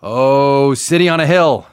[0.00, 1.66] Oh, City on a Hill.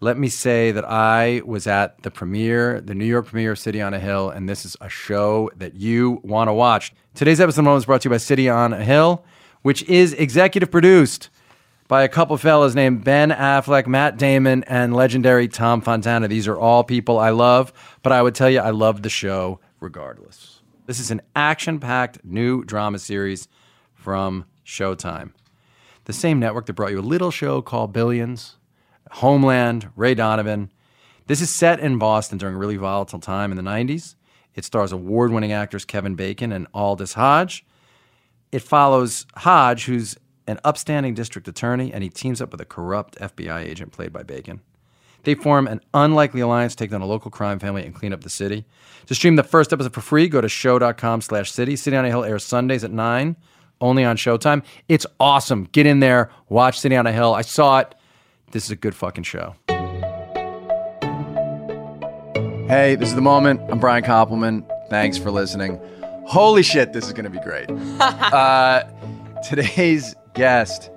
[0.00, 3.80] Let me say that I was at the premiere, the New York premiere of City
[3.80, 6.92] on a Hill, and this is a show that you want to watch.
[7.14, 9.24] Today's episode of is brought to you by City on a Hill,
[9.62, 11.30] which is executive produced
[11.86, 16.26] by a couple fellas named Ben Affleck, Matt Damon, and legendary Tom Fontana.
[16.26, 19.60] These are all people I love, but I would tell you I love the show
[19.78, 20.60] regardless.
[20.86, 23.46] This is an action packed new drama series
[23.94, 25.30] from Showtime,
[26.06, 28.56] the same network that brought you a little show called Billions,
[29.10, 30.72] Homeland, Ray Donovan.
[31.26, 34.14] This is set in Boston during a really volatile time in the 90s.
[34.54, 37.66] It stars award winning actors Kevin Bacon and Aldis Hodge.
[38.52, 40.16] It follows Hodge, who's
[40.46, 44.22] an upstanding district attorney, and he teams up with a corrupt FBI agent played by
[44.22, 44.60] Bacon.
[45.24, 48.30] They form an unlikely alliance, take down a local crime family, and clean up the
[48.30, 48.64] city.
[49.06, 51.74] To stream the first episode for free, go to sho.com slash city.
[51.74, 53.34] City on a Hill airs Sundays at 9,
[53.80, 54.62] only on Showtime.
[54.88, 55.68] It's awesome.
[55.72, 57.34] Get in there, watch City on a Hill.
[57.34, 57.94] I saw it.
[58.52, 59.54] This is a good fucking show.
[62.68, 63.60] Hey, this is the moment.
[63.70, 64.66] I'm Brian Koppelman.
[64.90, 65.80] Thanks for listening.
[66.26, 67.70] Holy shit, this is going to be great.
[68.00, 68.82] uh,
[69.48, 70.90] today's guest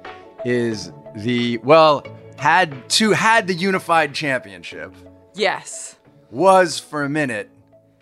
[0.46, 2.04] is the well
[2.38, 4.94] had to had the unified championship
[5.36, 5.98] Yes.
[6.32, 7.50] was for a minute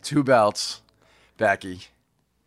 [0.03, 0.81] two belts
[1.37, 1.81] becky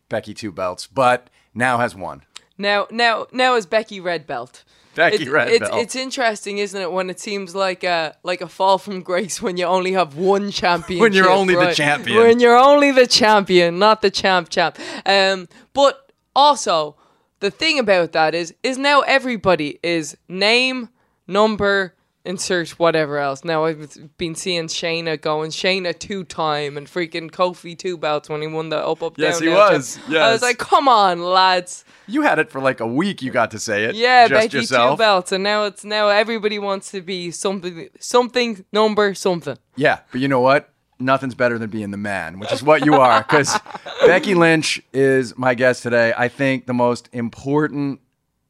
[0.08, 2.22] becky two belts but now has one
[2.58, 4.64] Now, now, now is Becky Red Belt.
[4.94, 5.80] Becky It- Red it's, Belt.
[5.82, 9.56] It's interesting, isn't it, when it seems like a like a fall from grace when
[9.56, 11.00] you only have one champion.
[11.00, 12.18] When you're only the champion.
[12.18, 14.78] When you're only the champion, not the champ champ.
[15.06, 16.96] Um, but also
[17.38, 20.88] the thing about that is is now everybody is name,
[21.26, 23.44] number, insert whatever else.
[23.44, 28.42] Now I've been seeing Shayna going Shayna two time and freaking Kofi two belts when
[28.42, 29.48] he won the up up Yes, down.
[29.48, 29.96] he down was.
[29.96, 30.16] champ.
[30.16, 31.84] I was like, come on, lads.
[32.06, 34.56] you had it for like a week you got to say it Yeah, just Becky
[34.58, 39.56] yourself two belts, and now it's now everybody wants to be something, something number something.
[39.76, 40.68] yeah but you know what
[40.98, 43.58] nothing's better than being the man which is what you are because
[44.06, 47.98] becky lynch is my guest today i think the most important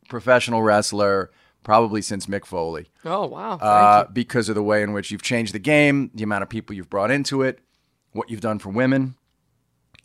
[0.08, 1.30] professional wrestler
[1.62, 2.88] probably since mick foley.
[3.04, 3.50] Oh wow!
[3.50, 6.48] Thank uh, because of the way in which you've changed the game, the amount of
[6.48, 7.60] people you've brought into it,
[8.12, 9.14] what you've done for women.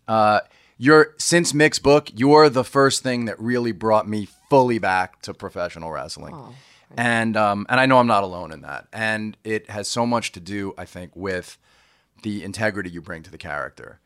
[0.08, 0.42] Uh,
[0.78, 5.34] you're since Mick's book, you're the first thing that really brought me fully back to
[5.34, 6.36] professional wrestling,
[6.98, 10.32] and um, and I know I'm not alone in that, and it has so much
[10.34, 11.58] to do, I think, with
[12.24, 14.00] the integrity you bring to the character,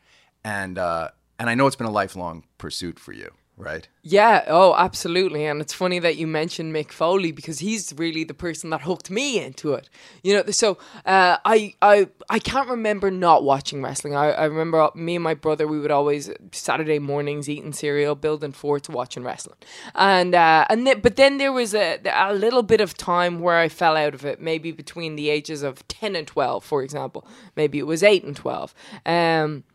[0.44, 1.10] and uh,
[1.40, 3.88] and I know it's been a lifelong pursuit for you, right?
[4.02, 4.46] Yeah.
[4.48, 5.46] Oh, absolutely.
[5.46, 9.12] And it's funny that you mentioned Mick Foley because he's really the person that hooked
[9.12, 9.90] me into it.
[10.24, 10.52] You know.
[10.52, 14.16] So uh, I I I can't remember not watching wrestling.
[14.16, 18.54] I, I remember me and my brother we would always Saturday mornings eating cereal, building
[18.54, 19.58] forts, watching wrestling.
[19.94, 23.58] And uh, and th- but then there was a a little bit of time where
[23.58, 24.42] I fell out of it.
[24.42, 27.28] Maybe between the ages of ten and twelve, for example.
[27.58, 28.74] Maybe it was eight and twelve.
[29.06, 29.66] Um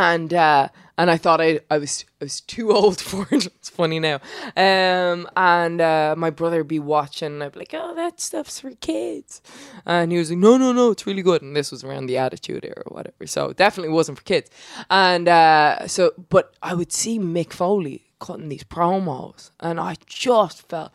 [0.00, 3.46] and uh, and I thought I I was I was too old for it.
[3.46, 4.20] It's funny now.
[4.56, 7.34] Um, and uh, my brother be watching.
[7.34, 9.42] and I'd be like, "Oh, that stuff's for kids,"
[9.84, 12.18] and he was like, "No, no, no, it's really good." And this was around the
[12.18, 14.50] Attitude Era or whatever, so it definitely wasn't for kids.
[14.88, 20.68] And uh, so, but I would see Mick Foley cutting these promos, and I just
[20.68, 20.92] felt.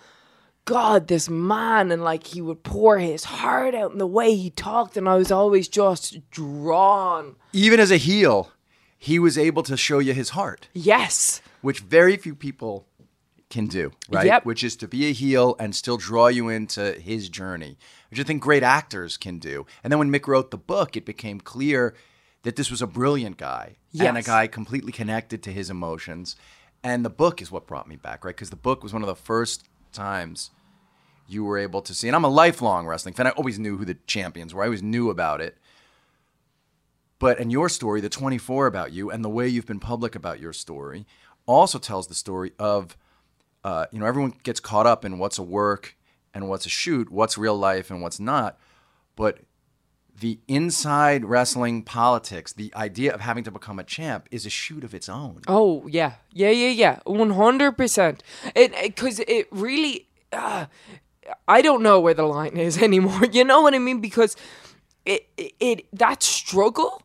[0.67, 4.49] God, this man, and like he would pour his heart out in the way he
[4.49, 7.35] talked, and I was always just drawn.
[7.53, 8.51] Even as a heel,
[9.05, 10.67] he was able to show you his heart.
[10.73, 11.41] Yes.
[11.61, 12.87] which very few people
[13.49, 14.25] can do, right?
[14.25, 14.45] Yep.
[14.45, 17.77] Which is to be a heel and still draw you into his journey,
[18.09, 19.65] which I think great actors can do.
[19.83, 21.93] And then when Mick wrote the book, it became clear
[22.43, 26.35] that this was a brilliant guy and a guy completely connected to his emotions.
[26.83, 28.35] And the book is what brought me back, right?
[28.35, 30.51] Because the book was one of the first times
[31.27, 32.07] you were able to see.
[32.07, 33.27] And I'm a lifelong wrestling fan.
[33.27, 34.63] I always knew who the champions were.
[34.63, 35.57] I always knew about it.
[37.19, 40.39] But in your story, the 24 about you and the way you've been public about
[40.39, 41.05] your story
[41.45, 42.97] also tells the story of,
[43.63, 45.95] uh, you know, everyone gets caught up in what's a work
[46.33, 48.59] and what's a shoot, what's real life and what's not.
[49.15, 49.39] But
[50.19, 54.83] the inside wrestling politics, the idea of having to become a champ is a shoot
[54.83, 55.41] of its own.
[55.47, 58.23] Oh yeah, yeah, yeah, yeah, one hundred percent.
[58.55, 60.67] It because it really, uh,
[61.47, 63.25] I don't know where the line is anymore.
[63.25, 63.99] You know what I mean?
[63.99, 64.35] Because
[65.05, 67.01] it, it, it that struggle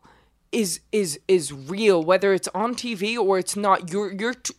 [0.51, 3.91] is is is real, whether it's on TV or it's not.
[3.91, 4.33] You're you're.
[4.33, 4.55] T-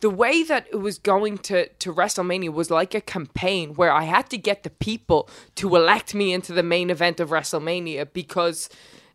[0.00, 4.04] the way that it was going to, to WrestleMania was like a campaign where I
[4.04, 8.70] had to get the people to elect me into the main event of WrestleMania because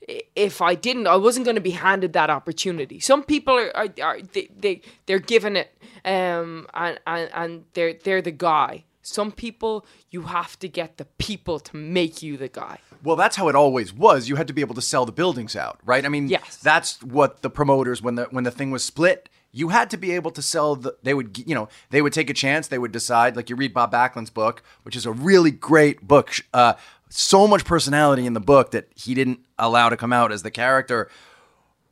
[0.08, 3.00] if I didn't, I wasn't going to be handed that opportunity.
[3.00, 7.94] Some people are, are, are they, they they're given it, um, and, and and they're
[7.94, 8.84] they're the guy.
[9.06, 12.80] Some people you have to get the people to make you the guy.
[13.04, 14.28] Well, that's how it always was.
[14.28, 16.04] You had to be able to sell the buildings out, right?
[16.04, 16.58] I mean, Yes.
[16.58, 20.12] that's what the promoters when the when the thing was split, you had to be
[20.12, 22.92] able to sell the they would you know, they would take a chance, they would
[22.92, 26.34] decide like you read Bob Backlund's book, which is a really great book.
[26.54, 26.74] Uh
[27.10, 30.52] so much personality in the book that he didn't allow to come out as the
[30.52, 31.10] character.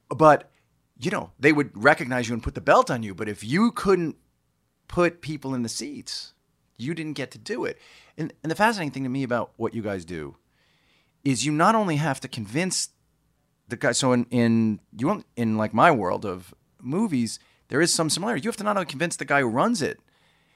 [0.10, 0.50] But
[1.00, 3.72] you know, they would recognize you and put the belt on you, but if you
[3.72, 4.16] couldn't
[4.88, 6.34] put people in the seats,
[6.78, 7.78] you didn't get to do it.
[8.18, 10.36] And, and the fascinating thing to me about what you guys do
[11.24, 12.90] is you not only have to convince
[13.68, 13.92] the guy.
[13.94, 17.40] So in in you in like my world of movies,
[17.70, 18.44] there is some similarity.
[18.44, 20.00] You have to not only convince the guy who runs it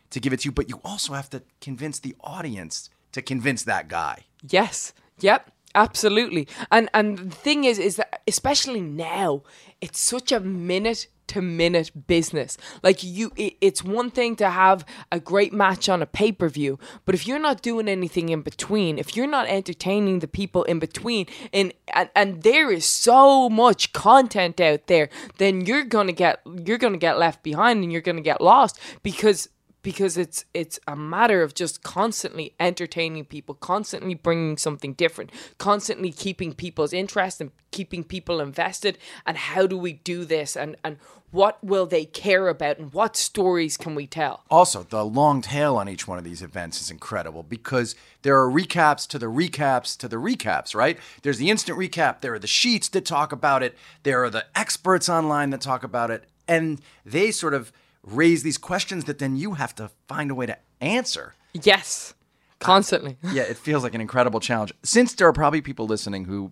[0.10, 3.64] to give it to you, but you also have to convince the audience to convince
[3.64, 4.26] that guy.
[4.48, 4.94] Yes.
[5.20, 5.52] Yep.
[5.76, 6.48] Absolutely.
[6.72, 9.44] And and the thing is is that especially now,
[9.82, 12.58] it's such a minute to minute business.
[12.84, 17.16] Like you it, it's one thing to have a great match on a pay-per-view, but
[17.16, 21.26] if you're not doing anything in between, if you're not entertaining the people in between
[21.54, 26.78] and and, and there is so much content out there, then you're to get you're
[26.94, 29.50] to get left behind and you're to get lost because
[29.88, 36.12] because it's it's a matter of just constantly entertaining people, constantly bringing something different, constantly
[36.12, 38.98] keeping people's interest and keeping people invested.
[39.26, 40.58] And how do we do this?
[40.58, 40.98] And and
[41.32, 42.80] what will they care about?
[42.80, 44.44] And what stories can we tell?
[44.52, 48.52] Also, the long tail on each one of these events is incredible because there are
[48.52, 51.00] recaps to the recaps to the recaps, right?
[51.22, 54.48] There's the instant recap, there are the sheets that talk about it, there are the
[54.54, 57.72] experts online that talk about it, and they sort of
[58.12, 61.34] raise these questions that then you have to find a way to answer.
[61.54, 62.14] Yes,
[62.60, 63.18] constantly.
[63.24, 64.74] yeah, it feels like an incredible challenge.
[64.84, 66.52] Since there are probably people listening who,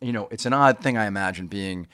[0.00, 1.86] you know, it's an odd thing, I imagine, being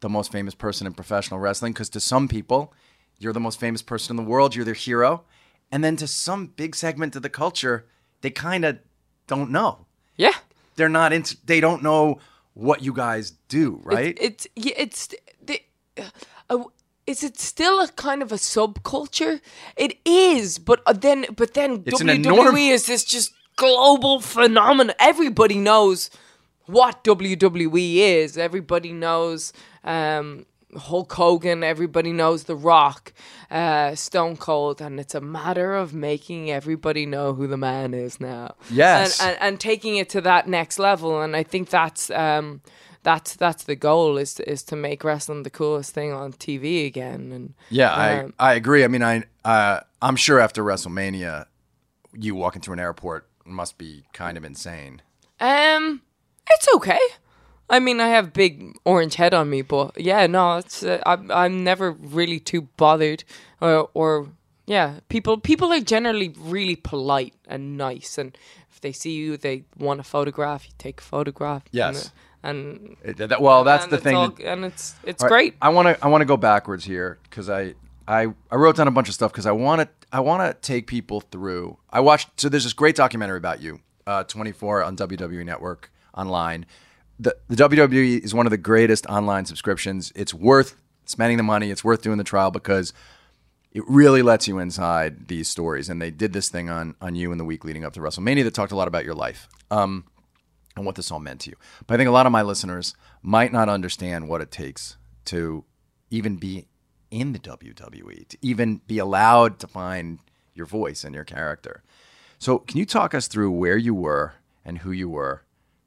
[0.00, 2.72] the most famous person in professional wrestling, because to some people,
[3.18, 5.24] you're the most famous person in the world, you're their hero.
[5.72, 7.86] And then to some big segment of the culture,
[8.20, 8.78] they kind of
[9.26, 9.86] don't know.
[10.16, 10.34] Yeah.
[10.76, 12.20] They're not into, they don't know
[12.54, 14.16] what you guys do, right?
[14.20, 15.08] It's yeah, it's
[15.42, 15.60] the.
[16.48, 16.64] Uh,
[17.06, 19.40] is it still a kind of a subculture?
[19.76, 24.94] It is, but uh, then, but then It's WWE enorm- is this just global phenomenon.
[24.98, 26.10] Everybody knows
[26.66, 28.38] what WWE is.
[28.38, 29.52] Everybody knows
[29.84, 30.46] um,
[30.76, 31.62] Hulk Hogan.
[31.62, 33.12] Everybody knows The Rock,
[33.50, 38.18] uh, Stone Cold, and it's a matter of making everybody know who the man is
[38.18, 38.54] now.
[38.70, 39.20] Yes.
[39.20, 41.20] and, and, and taking it to that next level.
[41.20, 42.10] And I think that's.
[42.10, 42.62] Um,
[43.04, 46.86] that's that's the goal is to, is to make wrestling the coolest thing on TV
[46.86, 48.82] again and yeah, um, I, I agree.
[48.82, 51.46] I mean, I, uh, I'm sure after WrestleMania,
[52.12, 55.02] you walk into an airport must be kind of insane.
[55.38, 56.02] Um,
[56.50, 57.00] it's okay.
[57.68, 61.30] I mean, I have big orange head on me, but yeah, no, it's uh, I'm
[61.30, 63.24] I'm never really too bothered,
[63.60, 64.28] or or
[64.66, 68.36] yeah, people people are generally really polite and nice, and
[68.70, 70.66] if they see you, they want a photograph.
[70.66, 71.64] You take a photograph.
[71.70, 72.12] Yes.
[72.44, 74.16] And, It- that- well, that's the thing.
[74.16, 75.54] all- that- and it's it's right, great.
[75.62, 77.74] I want to I want to go backwards here because I,
[78.06, 80.54] I I wrote down a bunch of stuff because I want to I want to
[80.66, 81.78] take people through.
[81.90, 86.66] I watched so there's this great documentary about you, uh, 24 on WWE Network online.
[87.18, 90.12] The the WWE is one of the greatest online subscriptions.
[90.14, 90.76] It's worth
[91.06, 91.70] spending the money.
[91.70, 92.92] It's worth doing the trial because
[93.72, 95.88] it really lets you inside these stories.
[95.88, 98.44] And they did this thing on on you in the week leading up to WrestleMania
[98.44, 99.48] that talked a lot about your life.
[99.70, 100.04] Um,
[100.76, 101.56] and what this all meant to you.
[101.86, 105.64] But I think a lot of my listeners might not understand what it takes to
[106.10, 106.66] even be
[107.10, 110.18] in the WWE, to even be allowed to find
[110.54, 111.82] your voice and your character.
[112.38, 115.42] So, can you talk us through where you were and who you were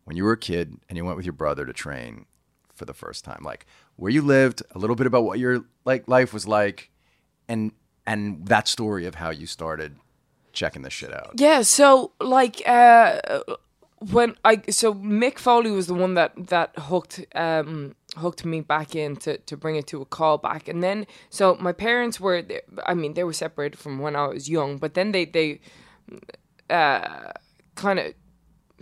[0.06, 2.26] when you were a kid and you went with your brother to train
[2.74, 3.42] for the first time?
[3.44, 3.66] Like
[3.98, 6.90] where you lived, a little bit about what your like life was like,
[7.48, 7.72] and
[8.06, 9.98] and that story of how you started
[10.54, 11.34] checking this shit out.
[11.36, 13.20] Yeah, so like uh
[14.00, 18.96] when I so Mick Foley was the one that that hooked um hooked me back
[18.96, 20.68] in to, to bring it to a call back.
[20.68, 22.44] And then so my parents were
[22.86, 25.60] I mean they were separated from when I was young but then they they
[26.70, 27.32] uh
[27.76, 28.14] kind of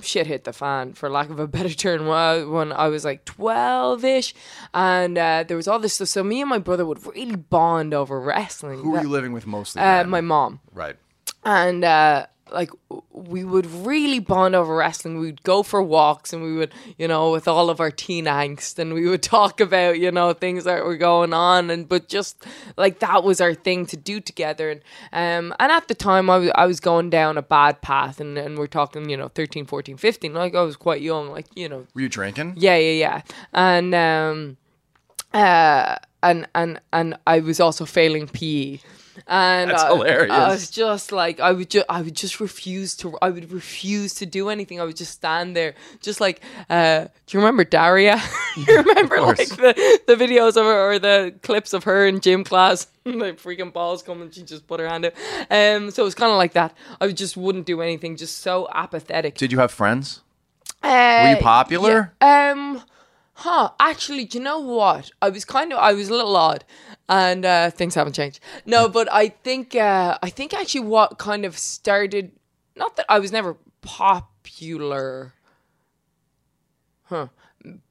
[0.02, 3.06] shit hit the fan for lack of a better term when I, when I was
[3.06, 4.34] like 12ish
[4.74, 6.10] and uh, there was all this stuff.
[6.10, 8.80] So me and my brother would really bond over wrestling.
[8.80, 9.82] Who were you living with mostly?
[9.82, 10.60] uh, my mom.
[10.74, 10.98] Right.
[11.46, 12.70] and uh like
[13.12, 15.20] we would really bond over wrestling.
[15.20, 18.78] We'd go for walks and we would you know with all of our teen angst
[18.80, 22.46] and we would talk about you know things that were going on and but just
[22.78, 24.70] like that was our thing to do together.
[24.70, 24.82] And
[25.50, 28.38] um and at the time I was, I was going down a bad path and,
[28.38, 31.68] and we're talking you know 13 14 15 like I was quite young like you
[31.70, 31.88] know.
[31.94, 32.54] Were you drinking?
[32.58, 33.22] yeah yeah yeah.
[33.54, 34.58] And um
[35.34, 38.80] uh and and and I was also failing PE
[39.28, 40.32] and That's I, hilarious.
[40.32, 44.14] I was just like I would just I would just refuse to I would refuse
[44.16, 44.80] to do anything.
[44.80, 46.42] I would just stand there, just like.
[46.70, 48.22] Uh, do you remember Daria?
[48.58, 52.44] you remember like the, the videos of her or the clips of her in gym
[52.44, 52.88] class?
[53.06, 55.14] like freaking balls coming, she just put her hand out.
[55.52, 56.76] Um, so it was kind of like that.
[57.00, 59.36] I just wouldn't do anything, just so apathetic.
[59.36, 60.22] Did you have friends?
[60.82, 62.14] Uh, Were you popular?
[62.22, 62.82] yeah, um,
[63.36, 63.70] huh.
[63.80, 65.12] Actually, do you know what?
[65.22, 66.66] I was kind of, I was a little odd,
[67.08, 68.40] and uh, things haven't changed.
[68.66, 72.32] No, but I think, uh, I think actually what kind of started,
[72.76, 75.34] not that I was never popular,
[77.04, 77.28] huh?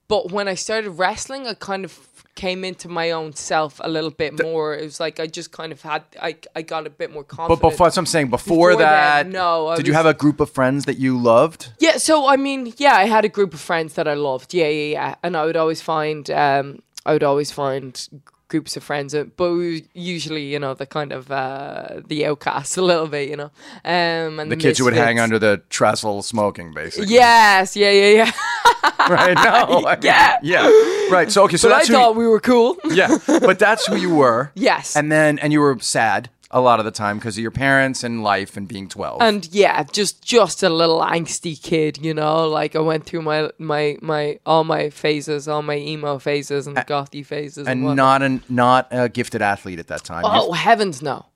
[0.09, 4.11] But when I started wrestling, I kind of came into my own self a little
[4.11, 4.75] bit more.
[4.75, 7.61] It was like I just kind of had, I, I got a bit more confident.
[7.63, 8.29] But before, that's what I'm saying.
[8.29, 10.99] Before, Before then, that, no, I did you was- have a group of friends that
[10.99, 11.73] you loved?
[11.79, 14.53] Yeah, so I mean, yeah, I had a group of friends that I loved.
[14.53, 15.15] Yeah, yeah, yeah.
[15.23, 18.09] And I would always find um I would always find
[18.49, 22.27] groups of friends uh, but we were usually, you know, the kind of uh the
[22.27, 23.51] outcasts a little bit, you know.
[23.85, 25.23] Um and The kids who would hang misfits.
[25.23, 27.15] under the trestle smoking, basically.
[27.15, 28.33] Yes, yeah, yeah, yeah.
[29.09, 29.35] Right?
[29.35, 29.85] No.
[29.87, 30.39] I Yeah.
[30.43, 30.71] Yeah.
[31.11, 31.31] Right.
[31.31, 31.57] So okay.
[31.57, 32.77] So I thought we were cool.
[32.85, 33.19] yeah.
[33.27, 34.51] But that's who you were.
[34.55, 34.97] yes.
[34.97, 38.05] And then, and you were sad a lot of the time because of your parents
[38.05, 39.21] and life and being 12.
[39.21, 42.49] and yeah, just just a little angsty kid, you know.
[42.49, 46.77] Like I went through my my my all my phases, all my emo phases and
[46.77, 50.25] gothy phases, and, and not an not a gifted athlete at that time.
[50.25, 51.27] You- oh heavens no,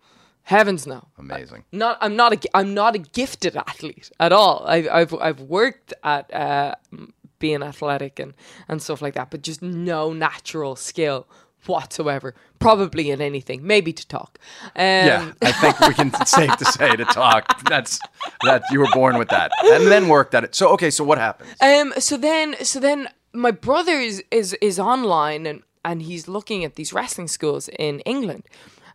[0.43, 1.09] heavens no.
[1.19, 1.65] amazing.
[1.73, 4.65] not I'm not a I'm not a gifted athlete at all.
[4.69, 6.75] I've I've I've worked at uh,
[7.39, 8.35] being athletic and
[8.69, 11.27] and stuff like that, but just no natural skill
[11.67, 12.35] whatsoever.
[12.59, 14.39] Probably in anything, maybe to talk.
[14.77, 17.63] Um, Yeah, I think we can it's safe to say to talk.
[17.69, 18.01] That's
[18.43, 20.55] that you were born with that, and then worked at it.
[20.55, 21.51] So okay, so what happened?
[21.61, 21.93] Um.
[21.99, 26.75] So then, so then, my brother is is is online and and he's looking at
[26.75, 28.45] these wrestling schools in England.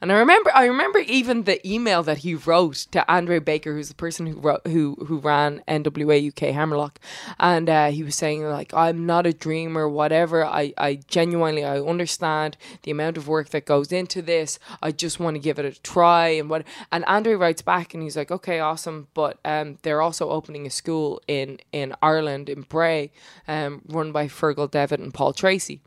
[0.03, 3.87] And I remember, I remember even the email that he wrote to Andre Baker, who's
[3.87, 6.99] the person who wrote, who who ran NWA UK Hammerlock,
[7.39, 10.45] and uh, he was saying like, "I'm not a dreamer, whatever.
[10.45, 14.59] I, I genuinely, I understand the amount of work that goes into this.
[14.81, 18.03] I just want to give it a try." And what, and Andre writes back, and
[18.03, 22.63] he's like, "Okay, awesome, but um, they're also opening a school in in Ireland in
[22.63, 23.13] Bray,
[23.47, 25.79] um, run by Fergal Devitt and Paul Tracy."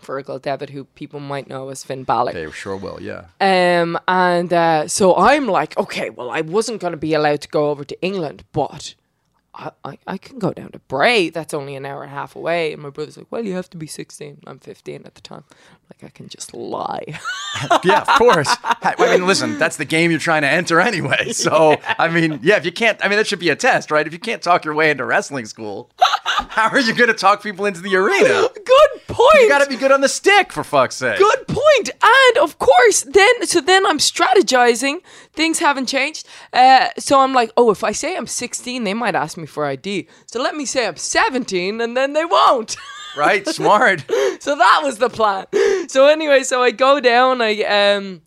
[0.00, 2.32] Fergal Devitt, who people might know as Finn Balor.
[2.32, 3.00] They sure will.
[3.00, 3.26] Yeah.
[3.40, 7.48] Um, and uh, so I'm like, okay, well, I wasn't going to be allowed to
[7.48, 8.94] go over to England, but
[9.56, 11.30] I, I, I can go down to Bray.
[11.30, 12.72] That's only an hour and a half away.
[12.72, 14.42] And my brother's like, well, you have to be 16.
[14.46, 15.44] I'm 15 at the time.
[15.90, 17.04] Like, I can just lie.
[17.84, 18.54] yeah, of course.
[18.62, 21.32] I mean, listen, that's the game you're trying to enter anyway.
[21.46, 24.06] So, I mean, yeah, if you can't, I mean, that should be a test, right?
[24.06, 25.90] If you can't talk your way into wrestling school,
[26.48, 28.48] how are you going to talk people into the arena?
[28.54, 29.42] Good point.
[29.42, 31.18] You got to be good on the stick, for fuck's sake.
[31.18, 31.90] Good point.
[32.02, 35.00] And of course, then so then I'm strategizing.
[35.32, 36.26] Things haven't changed.
[36.52, 39.64] Uh, so I'm like, oh, if I say I'm 16, they might ask me for
[39.64, 40.08] ID.
[40.26, 42.76] So let me say I'm 17, and then they won't.
[43.16, 43.46] Right?
[43.48, 44.04] Smart.
[44.40, 45.46] so that was the plan.
[45.88, 47.40] So anyway, so I go down.
[47.40, 48.22] I um.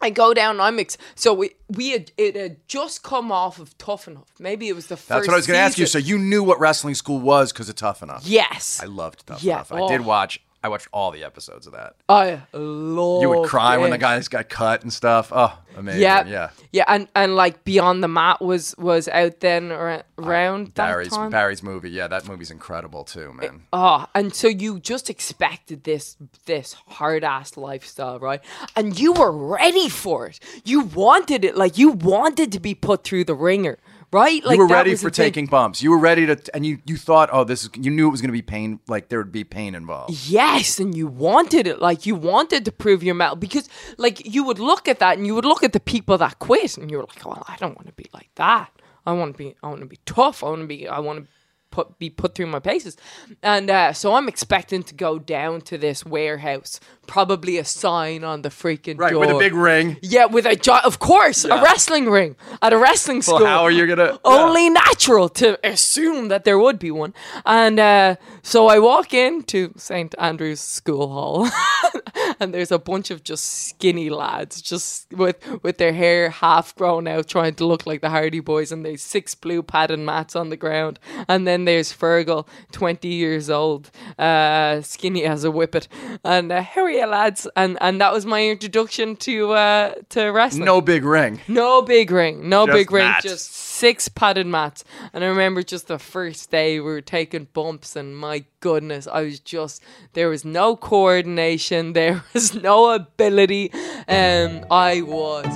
[0.00, 0.60] I go down.
[0.60, 4.28] I'm ex- so we we had it had just come off of Tough Enough.
[4.38, 5.08] Maybe it was the first.
[5.08, 5.86] That's what I was going to ask you.
[5.86, 8.24] So you knew what wrestling school was because of Tough Enough.
[8.24, 9.72] yes, I loved Tough Yeah, Enough.
[9.72, 10.04] I did oh.
[10.04, 10.40] watch.
[10.62, 11.94] I watched all the episodes of that.
[12.08, 13.22] I love.
[13.22, 15.30] You would cry when the guys got cut and stuff.
[15.32, 16.02] Oh, amazing.
[16.02, 16.50] Yeah, Yeah.
[16.72, 21.10] yeah, and and like Beyond the Mat was was out then ar- around that Barry's
[21.10, 21.30] time.
[21.30, 21.90] Barry's movie.
[21.90, 23.62] Yeah, that movie's incredible too, man.
[23.72, 28.40] Oh, and so you just expected this this hard ass lifestyle, right?
[28.74, 30.40] And you were ready for it.
[30.64, 33.78] You wanted it, like you wanted to be put through the wringer,
[34.12, 34.44] right?
[34.44, 35.82] Like you were ready for taking bumps.
[35.82, 37.70] You were ready to, and you you thought, oh, this is.
[37.74, 38.80] You knew it was going to be pain.
[38.88, 40.14] Like there would be pain involved.
[40.28, 41.80] Yes, and you wanted it.
[41.80, 45.26] Like you wanted to prove your mettle because, like, you would look at that and
[45.26, 47.76] you would look at the people that quit, and you were like, "Well, I don't
[47.76, 48.70] want to be like that.
[49.06, 49.54] I want to be.
[49.62, 50.42] I want to be tough.
[50.44, 50.88] I want to be.
[50.88, 51.30] I want to
[51.70, 52.96] put be put through my paces."
[53.42, 58.42] And uh, so I'm expecting to go down to this warehouse, probably a sign on
[58.42, 59.20] the freaking Right, door.
[59.20, 59.96] with a big ring.
[60.02, 61.60] yeah, with a gi- of course Yeah.
[61.60, 63.38] a wrestling ring at a wrestling school.
[63.40, 64.18] Well, how are you gonna?
[64.24, 67.14] Only natural to assume that there would be one.
[67.46, 70.14] And uh, so I walk into St.
[70.18, 71.48] Andrew's School Hall,
[72.40, 77.06] and there's a bunch of just skinny lads, just with with their hair half grown
[77.08, 80.50] out, trying to look like the Hardy Boys, and there's six blue padded mats on
[80.50, 80.98] the ground,
[81.28, 85.86] and then there's Fergal, 20 years old, uh, skinny as a whippet.
[86.24, 87.46] And uh, how are you, lads?
[87.54, 90.64] And and that was my introduction to uh, to wrestling.
[90.64, 91.40] No big ring.
[91.46, 92.48] No big ring.
[92.48, 93.04] No Just big ring.
[93.04, 93.24] mats.
[93.24, 94.84] Just six padded mats.
[95.12, 99.22] And I remember just the first day we were taking bumps, and my goodness, I
[99.22, 99.82] was just
[100.14, 103.70] there was no coordination, there was no ability.
[104.08, 105.46] and I was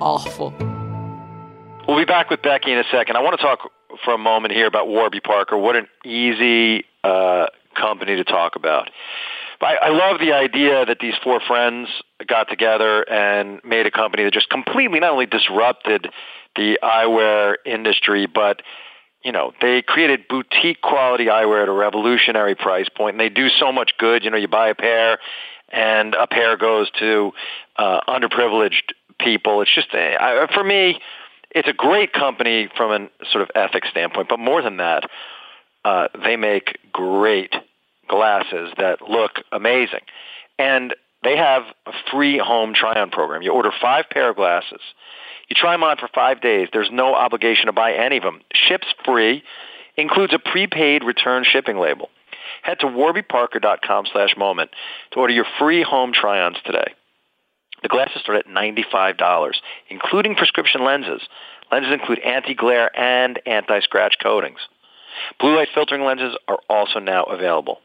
[0.00, 0.54] awful.
[1.88, 3.16] We'll be back with Becky in a second.
[3.16, 3.70] I want to talk
[4.04, 5.56] for a moment here about Warby Parker.
[5.56, 8.90] What an easy uh, company to talk about.
[9.60, 11.88] I, I love the idea that these four friends
[12.26, 16.08] got together and made a company that just completely not only disrupted
[16.56, 18.62] the eyewear industry, but
[19.22, 23.48] you know, they created boutique quality eyewear at a revolutionary price point, and they do
[23.50, 24.24] so much good.
[24.24, 25.18] You know, you buy a pair,
[25.68, 27.32] and a pair goes to
[27.76, 29.60] uh, underprivileged people.
[29.60, 31.00] It's just, uh, for me,
[31.50, 35.08] it's a great company from a sort of ethics standpoint, but more than that,
[35.84, 37.54] uh, they make great
[38.08, 40.00] glasses that look amazing.
[40.58, 43.42] And they have a free home try-on program.
[43.42, 44.80] You order five pair of glasses.
[45.48, 46.68] You try them on for five days.
[46.72, 48.40] There's no obligation to buy any of them.
[48.52, 49.42] Ships free.
[49.96, 52.08] Includes a prepaid return shipping label.
[52.62, 54.70] Head to warbyparker.com slash moment
[55.12, 56.94] to order your free home try-ons today.
[57.82, 59.52] The glasses start at $95,
[59.88, 61.22] including prescription lenses.
[61.72, 64.58] Lenses include anti-glare and anti-scratch coatings.
[65.38, 67.78] Blue light filtering lenses are also now available.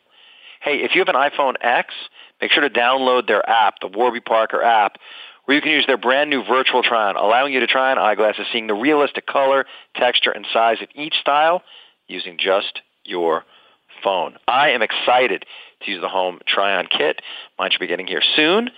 [0.62, 1.94] Hey, if you have an iPhone X,
[2.42, 4.98] make sure to download their app, the Warby Parker app,
[5.46, 8.48] where you can use their brand new virtual try-on, allowing you to try on eyeglasses,
[8.52, 11.62] seeing the realistic color, texture, and size of each style
[12.08, 13.46] using just your
[14.04, 14.38] phone.
[14.48, 15.46] I am excited
[15.84, 17.22] to use the home try-on kit.
[17.60, 18.72] Mine should be getting here soon.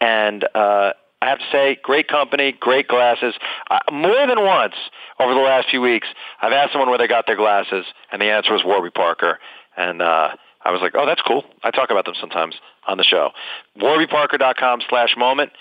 [0.00, 0.92] And uh,
[1.22, 3.34] I have to say, great company, great glasses.
[3.70, 4.74] Uh, more than once
[5.18, 6.08] over the last few weeks,
[6.40, 9.38] I've asked someone where they got their glasses, and the answer was Warby Parker.
[9.76, 10.30] And uh,
[10.62, 11.44] I was like, oh, that's cool.
[11.62, 12.54] I talk about them sometimes
[12.86, 13.30] on the show.
[13.78, 15.52] WarbyParker.com slash moment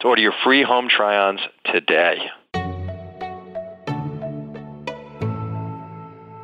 [0.00, 2.18] to order your free home try-ons today.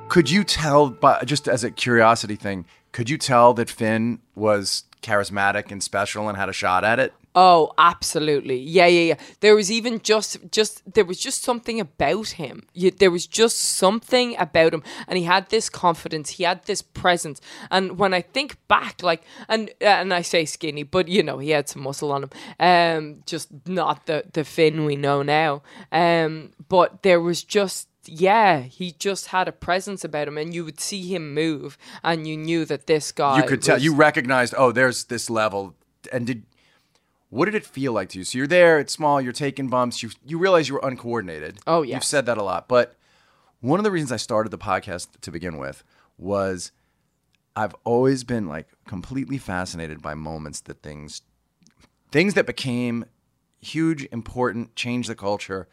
[0.09, 4.85] Could you tell, but just as a curiosity thing, could you tell that Finn was
[5.03, 7.15] charismatic and special and had a shot at it?
[7.35, 8.59] Oh, absolutely.
[8.59, 9.15] Yeah, yeah, yeah.
[9.41, 12.65] There was even just just there was just something about him.
[12.75, 16.83] You, there was just something about him and he had this confidence, he had this
[16.83, 17.41] presence.
[17.71, 21.51] And when I think back like and and I say skinny, but you know, he
[21.51, 22.31] had some muscle on him.
[22.61, 25.63] Um just not the the Finn we know now.
[25.91, 30.65] Um but there was just yeah, he just had a presence about him, and you
[30.65, 33.37] would see him move, and you knew that this guy.
[33.37, 35.77] You could tell, was- you recognized, oh, there's this level.
[36.13, 36.43] And did,
[37.33, 38.25] what did it feel like to you?
[38.25, 41.61] So you're there, it's small, you're taking bumps, you, you realize you were uncoordinated.
[41.67, 41.95] Oh, yeah.
[41.95, 42.69] You've said that a lot.
[42.69, 42.95] But
[43.63, 45.83] one of the reasons I started the podcast to begin with
[46.19, 46.73] was
[47.57, 51.23] I've always been like completely fascinated by moments that things,
[52.11, 53.07] things that became
[53.61, 55.69] huge, important, changed the culture.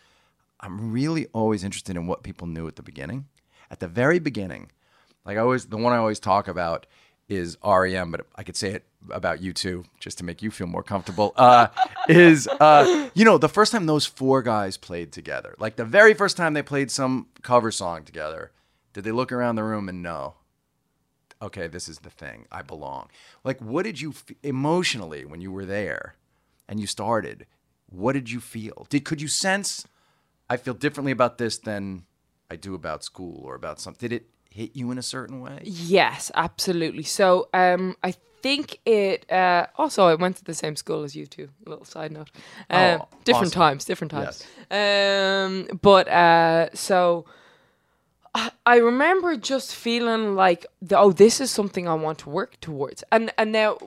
[0.62, 3.26] I'm really always interested in what people knew at the beginning.
[3.70, 4.72] At the very beginning,
[5.26, 6.86] like I always, the one I always talk about
[7.30, 10.68] is REM, but I could say it about you too, just to make you feel
[10.68, 11.32] more comfortable.
[11.36, 11.68] Uh,
[12.10, 16.14] is uh, you know the first time those four guys played together, like the very
[16.14, 18.52] first time they played some cover song together,
[18.94, 20.36] did they look around the room and know?
[21.42, 22.48] Okay, this is the thing.
[22.52, 23.10] I belong.
[23.46, 26.16] Like, what did you f- emotionally when you were there
[26.68, 27.46] and you started?
[27.90, 28.88] What did you feel?
[28.90, 29.88] Did could you sense?
[30.50, 32.06] I feel differently about this than
[32.52, 34.10] I do about school or about something.
[34.10, 35.62] Did it hit you in a certain way?
[35.64, 37.04] Yes, absolutely.
[37.04, 39.30] So, um, I think it.
[39.32, 41.50] Uh, also, I went to the same school as U2.
[41.66, 42.30] Little side note.
[42.70, 43.62] Um, Oh, different awesome.
[43.62, 44.46] times, different times.
[44.72, 45.46] Yes.
[45.46, 47.26] Um, but uh, so.
[48.36, 53.04] I- remember just feeling like, oh, this is something I want to work towards.
[53.12, 53.78] And and now,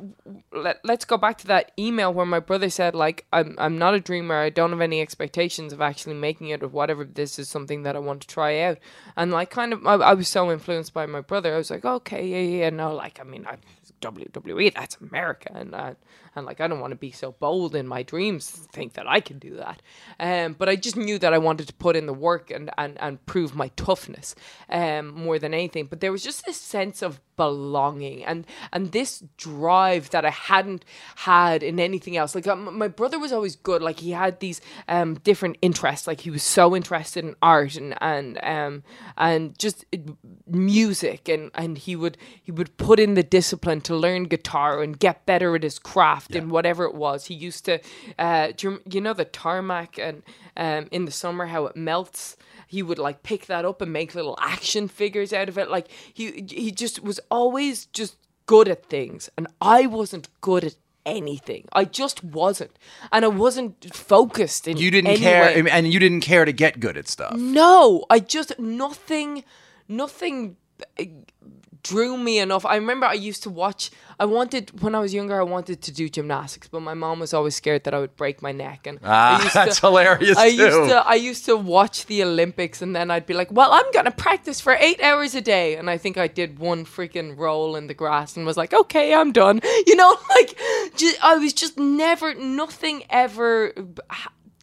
[0.53, 3.95] let, let's go back to that email where my brother said, like, I'm I'm not
[3.95, 4.37] a dreamer.
[4.37, 7.05] I don't have any expectations of actually making it or whatever.
[7.05, 8.79] This is something that I want to try out.
[9.17, 11.55] And like, kind of, I, I was so influenced by my brother.
[11.55, 13.59] I was like, okay, yeah, yeah, no, like, I mean, I,
[14.01, 15.95] WWE, that's America, and uh,
[16.35, 19.21] and like, I don't want to be so bold in my dreams, think that I
[19.21, 19.83] can do that.
[20.19, 22.97] Um, but I just knew that I wanted to put in the work and and
[23.01, 24.35] and prove my toughness,
[24.69, 25.87] um, more than anything.
[25.87, 30.85] But there was just this sense of belonging and and this drive that I hadn't
[31.17, 32.35] had in anything else.
[32.35, 33.83] Like um, my brother was always good.
[33.83, 36.07] Like he had these um different interests.
[36.07, 38.83] Like he was so interested in art and and um
[39.17, 39.99] and just uh,
[40.47, 44.99] music and and he would he would put in the discipline to learn guitar and
[44.99, 47.27] get better at his craft and whatever it was.
[47.27, 47.81] He used to
[48.19, 50.23] uh do you, you know the tarmac and
[50.57, 52.37] um in the summer how it melts
[52.73, 55.71] he would like pick that up and make little action figures out of it.
[55.71, 60.77] Like he he just was always just good at things, and I wasn't good at
[61.05, 61.69] anything.
[61.75, 62.71] I just wasn't,
[63.13, 64.79] and I wasn't focused in.
[64.79, 65.71] You didn't care, way.
[65.71, 67.35] and you didn't care to get good at stuff.
[67.37, 69.45] No, I just nothing,
[69.87, 70.57] nothing
[70.99, 71.05] uh,
[71.83, 72.65] drew me enough.
[72.65, 73.91] I remember I used to watch.
[74.21, 75.39] I wanted when I was younger.
[75.41, 78.41] I wanted to do gymnastics, but my mom was always scared that I would break
[78.41, 78.87] my neck.
[78.87, 80.57] And Ah, I used that's to, hilarious I too.
[80.57, 80.97] used to.
[81.07, 84.61] I used to watch the Olympics, and then I'd be like, "Well, I'm gonna practice
[84.61, 87.95] for eight hours a day." And I think I did one freaking roll in the
[87.95, 90.57] grass, and was like, "Okay, I'm done." You know, like
[90.97, 92.35] ju- I was just never.
[92.35, 93.73] Nothing ever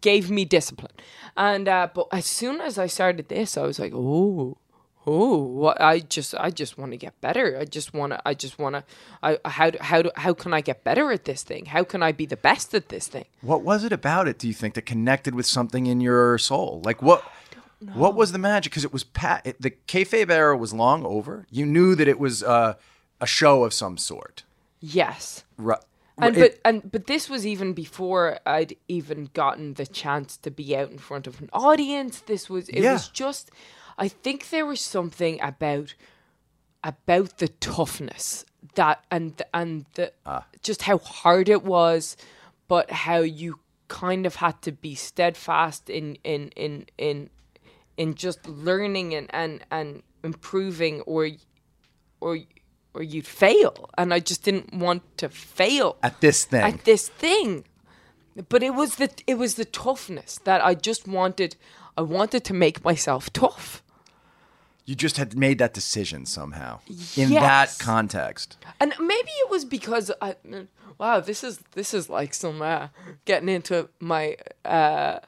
[0.02, 0.94] gave me discipline.
[1.36, 4.58] And uh, but as soon as I started this, I was like, "Oh."
[5.12, 7.58] Oh, what I just I just want to get better.
[7.60, 8.84] I just want to I just want to
[9.24, 11.66] I how do- how do, how can I get better at this thing?
[11.66, 13.26] How can I be the best at this thing?
[13.42, 14.38] What was it about it?
[14.38, 16.82] Do you think that connected with something in your soul?
[16.86, 17.24] Like what?
[17.94, 18.72] What was the magic?
[18.72, 19.42] Because it was pat.
[19.46, 21.46] It, the kayfabe era was long over.
[21.50, 22.74] You knew that it was uh,
[23.22, 24.44] a show of some sort.
[24.82, 25.44] Yes.
[25.58, 25.76] Ru-
[26.22, 30.52] And it- but and but this was even before I'd even gotten the chance to
[30.52, 32.20] be out in front of an audience.
[32.20, 32.94] This was it Yeah.
[32.94, 33.50] was just
[34.00, 35.94] I think there was something about
[36.84, 40.46] about the toughness that and and the Ah.
[40.64, 42.16] just how hard it was,
[42.68, 43.60] but how you
[43.90, 47.30] kind of had to be steadfast in in in in
[47.98, 51.30] in just learning and and and improving or
[52.22, 52.38] or
[52.94, 56.62] or you'd fail and i just didn't want to fail at this thing.
[56.62, 57.64] at this thing
[58.50, 61.56] but it was the it was the toughness that i just wanted
[61.98, 63.82] i wanted to make myself tough
[64.90, 66.80] you just had made that decision somehow
[67.16, 68.58] in that context.
[68.80, 70.36] and maybe it was because I,
[70.98, 72.88] wow this is this is like some uh,
[73.26, 75.20] getting into my uh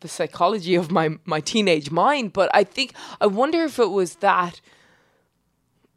[0.00, 2.32] the psychology of my my teenage mind.
[2.34, 4.60] But i think i wonder if it was that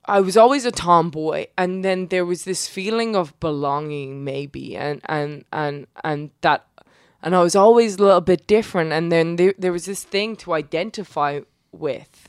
[0.05, 5.01] I was always a tomboy, and then there was this feeling of belonging, maybe, and
[5.05, 6.65] and and and that,
[7.21, 10.35] and I was always a little bit different, and then there there was this thing
[10.37, 12.28] to identify with,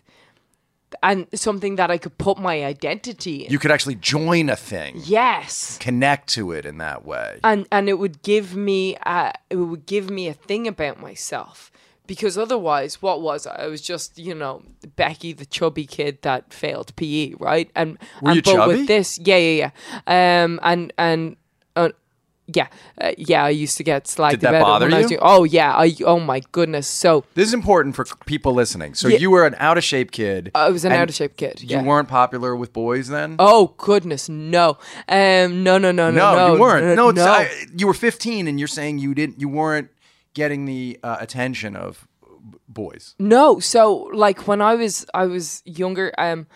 [1.03, 3.53] and something that I could put my identity in.
[3.53, 7.39] You could actually join a thing, yes, connect to it in that way.
[7.45, 11.71] and and it would give me uh, it would give me a thing about myself
[12.07, 13.65] because otherwise what was I?
[13.65, 14.63] I was just you know
[14.97, 18.77] Becky the chubby kid that failed PE right and Were and you but chubby?
[18.79, 19.71] with this yeah yeah
[20.07, 21.37] yeah um and and
[22.55, 22.69] yeah
[23.01, 25.17] uh, yeah I used to get slagged Did that bother it when I was you?
[25.19, 28.95] doing, oh yeah I oh my goodness so This is important for people listening.
[28.95, 29.19] So Yeah.
[29.19, 30.51] you were an out of shape kid.
[30.55, 33.37] I was an out of shape kid You weren't popular with boys then.
[33.39, 36.87] oh goodness no um no no no no no, no you weren't.
[36.97, 37.25] no, No, no.
[37.31, 39.41] I, you were 15, and you're saying you didn't.
[39.41, 39.89] You weren't
[40.35, 42.07] getting the uh, attention of
[42.69, 43.15] boys.
[43.19, 46.47] No, so like when I was I was younger, um,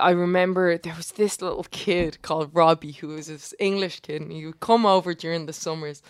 [0.00, 4.32] I remember there was this little kid called Robbie who was this English kid, and
[4.32, 6.02] he would come over during the summers,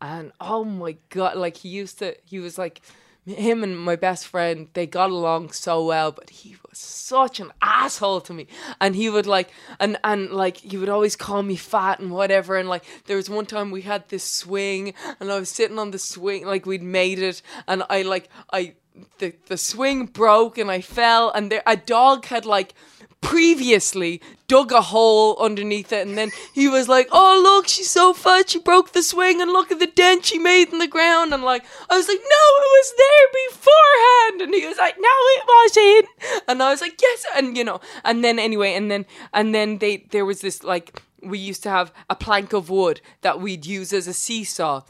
[0.00, 2.80] and oh my god, like he used to, he was like
[3.26, 7.52] him and my best friend, they got along so well, but he was such an
[7.62, 8.46] asshole to me,
[8.80, 12.56] and he would like, and and like he would always call me fat and whatever,
[12.56, 15.90] and like there was one time we had this swing, and I was sitting on
[15.90, 18.74] the swing, like we'd made it, and I like I
[19.18, 22.74] the the swing broke and I fell and there a dog had like
[23.20, 28.12] previously dug a hole underneath it and then he was like oh look she's so
[28.12, 31.32] fat she broke the swing and look at the dent she made in the ground.
[31.32, 34.42] And like I was like no it was there beforehand.
[34.42, 36.42] And he was like no it wasn't.
[36.48, 39.78] And I was like yes and you know and then anyway and then and then
[39.78, 43.66] they there was this like we used to have a plank of wood that we'd
[43.66, 44.82] use as a seesaw.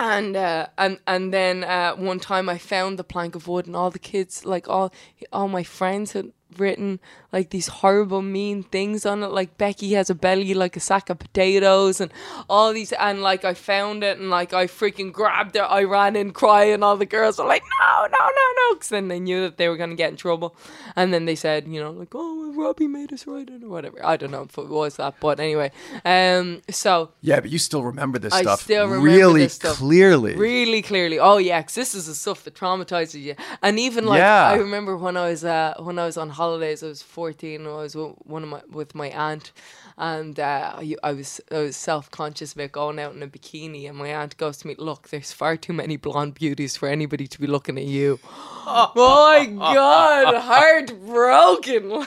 [0.00, 3.76] And uh, and and then uh, one time I found the plank of wood, and
[3.76, 4.92] all the kids, like all
[5.32, 6.98] all my friends, had written
[7.32, 9.28] like these horrible, mean things on it.
[9.32, 12.12] Like Becky has a belly like a sack of potatoes, and
[12.48, 12.92] all these.
[12.92, 15.60] And like I found it, and like I freaking grabbed it.
[15.60, 16.82] I ran in crying.
[16.82, 19.68] All the girls were like, "No, no, no, no!" Because then they knew that they
[19.68, 20.54] were gonna get in trouble.
[20.94, 24.04] And then they said, you know, like, "Oh, Robbie made us write it or whatever."
[24.04, 25.70] I don't know if it was that, but anyway.
[26.04, 26.60] Um.
[26.70, 29.76] So Yeah, but you still remember this I stuff still remember really this stuff.
[29.78, 30.36] clearly.
[30.36, 31.18] Really clearly.
[31.18, 33.34] Oh yeah, 'cause this is the stuff that traumatizes you.
[33.62, 34.48] And even like Yeah.
[34.48, 37.21] I remember when I was uh, when I was on holidays, I was fourteen.
[37.30, 39.52] And I was with one of my with my aunt,
[39.96, 43.88] and uh, I, I was I was self conscious about going out in a bikini.
[43.88, 47.26] And my aunt goes to me, "Look, there's far too many blonde beauties for anybody
[47.26, 52.06] to be looking at you." oh my god, heartbroken.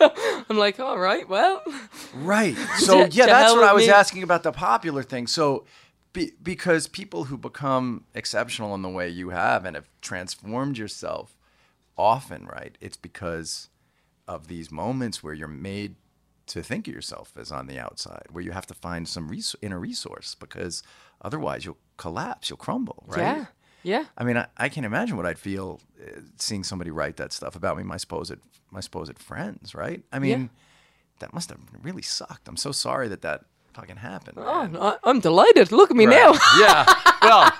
[0.48, 1.62] I'm like, all right, well,
[2.14, 2.56] Right.
[2.78, 3.92] So To- yeah, to that's what I was me.
[3.92, 5.26] asking about the popular thing.
[5.26, 5.64] So
[6.12, 11.36] be, because people who become exceptional in the way you have and have transformed yourself,
[11.98, 13.68] often, right, it's because
[14.26, 15.96] of these moments where you're made
[16.46, 19.56] to think of yourself as on the outside, where you have to find some res-
[19.62, 20.82] inner resource because
[21.22, 23.18] otherwise you'll collapse, you'll crumble, right?
[23.20, 23.44] Yeah.
[23.82, 24.04] Yeah.
[24.16, 27.54] I mean, I, I can imagine what I'd feel uh, seeing somebody write that stuff
[27.54, 28.34] about me, my supposed
[28.70, 30.02] my supposed friends, right?
[30.12, 30.48] I mean,
[31.20, 32.48] that must have really sucked.
[32.48, 34.38] I'm so sorry that that fucking happened.
[34.40, 34.96] Oh, man.
[35.04, 35.70] I'm delighted.
[35.70, 36.16] Look at me Right.
[36.16, 36.32] now.
[36.58, 36.84] yeah.
[37.24, 37.50] Well,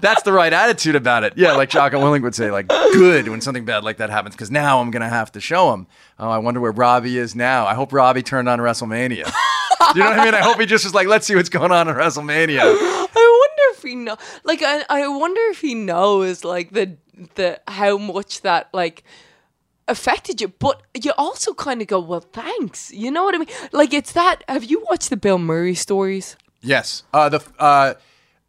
[0.00, 1.34] that's the right attitude about it.
[1.36, 4.50] Yeah, like Jocko Willink would say, like, good when something bad like that happens, because
[4.50, 5.86] now I'm gonna have to show him.
[6.18, 7.66] Oh, I wonder where Robbie is now.
[7.66, 9.32] I hope Robbie turned on WrestleMania.
[9.94, 10.34] you know what I mean?
[10.34, 12.60] I hope he just was like, let's see what's going on in WrestleMania.
[12.60, 14.16] I wonder if he know.
[14.44, 16.96] Like, I, I wonder if he knows like the
[17.34, 19.04] the how much that like
[19.88, 20.48] affected you.
[20.48, 22.92] But you also kind of go, well, thanks.
[22.92, 23.48] You know what I mean?
[23.72, 24.42] Like, it's that.
[24.48, 26.36] Have you watched the Bill Murray stories?
[26.60, 27.02] Yes.
[27.12, 27.94] Uh, the uh,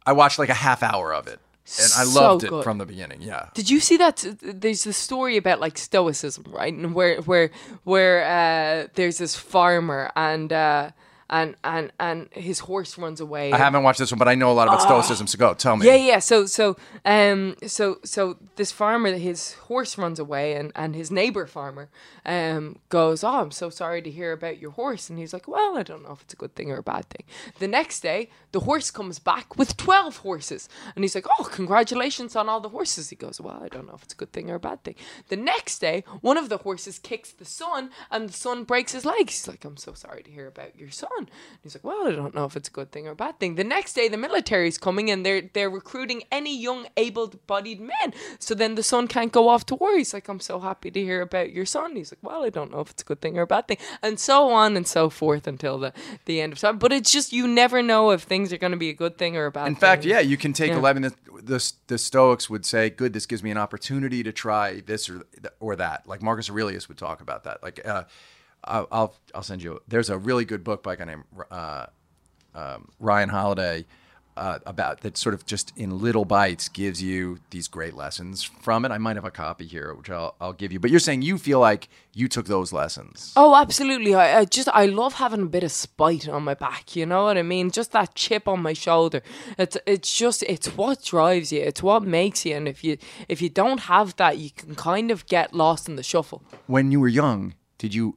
[0.06, 1.40] I watched like a half hour of it,
[1.78, 2.64] and I So loved it good.
[2.64, 3.20] from the beginning.
[3.22, 3.48] Yeah.
[3.54, 4.24] Did you see that?
[4.40, 6.72] There's the story about like stoicism, right?
[6.72, 7.50] And where where
[7.84, 10.90] where uh, there's this farmer and uh,
[11.28, 13.52] and and and his horse runs away.
[13.52, 15.26] I haven't watched this one, but I know a lot about stoicism.
[15.26, 15.86] So go, tell me.
[15.86, 16.18] Yeah, yeah.
[16.20, 21.46] So, so, um, so, so this farmer, his horse runs away, and and his neighbor
[21.46, 21.88] farmer,
[22.24, 25.76] um, goes, "Oh, I'm so sorry to hear about your horse." And he's like, "Well,
[25.76, 27.24] I don't know if it's a good thing or a bad thing."
[27.58, 32.36] The next day, the horse comes back with twelve horses, and he's like, "Oh, congratulations
[32.36, 34.50] on all the horses." He goes, "Well, I don't know if it's a good thing
[34.50, 34.94] or a bad thing."
[35.28, 39.04] The next day, one of the horses kicks the son, and the son breaks his
[39.04, 39.32] legs.
[39.32, 41.30] He's like, "I'm so sorry to hear about your son." And
[41.62, 43.54] he's like, "Well, I don't know if it's a good thing or a bad thing."
[43.56, 48.12] The next day, the military's coming and they're they're recruiting any young able-bodied men.
[48.38, 49.96] So then the son can't go off to war.
[49.96, 52.70] He's like, "I'm so happy to hear about your son." He's like, "Well, I don't
[52.70, 55.10] know if it's a good thing or a bad thing," and so on and so
[55.10, 55.92] forth until the
[56.26, 56.78] the end of time.
[56.78, 59.36] But it's just you never know if things are going to be a good thing
[59.36, 59.64] or a bad.
[59.64, 59.74] Thing.
[59.74, 60.78] In fact, yeah, you can take Yeah.
[60.78, 61.02] eleven.
[61.02, 65.08] The, the the Stoics would say, "Good, this gives me an opportunity to try this
[65.08, 65.22] or
[65.60, 67.62] or that." Like Marcus Aurelius would talk about that.
[67.62, 68.04] Like, uh,
[68.66, 69.80] I'll I'll I'll send you.
[69.88, 71.86] There's a really good book by a guy named uh,
[72.54, 73.84] um, Ryan Holiday
[74.36, 75.16] uh, about that.
[75.16, 78.90] Sort of just in little bites gives you these great lessons from it.
[78.90, 80.78] I might have a copy here, which I'll I'll give you.
[80.78, 83.32] But you're saying you feel like you took those lessons.
[83.36, 84.14] Oh, absolutely.
[84.14, 86.96] I, I just I love having a bit of spite on my back.
[86.96, 87.70] You know what I mean?
[87.70, 89.22] Just that chip on my shoulder.
[89.58, 91.62] It's it's just it's what drives you.
[91.62, 92.54] It's what makes you.
[92.56, 92.98] And if you
[93.28, 96.42] if you don't have that, you can kind of get lost in the shuffle.
[96.66, 98.16] when you were young, did you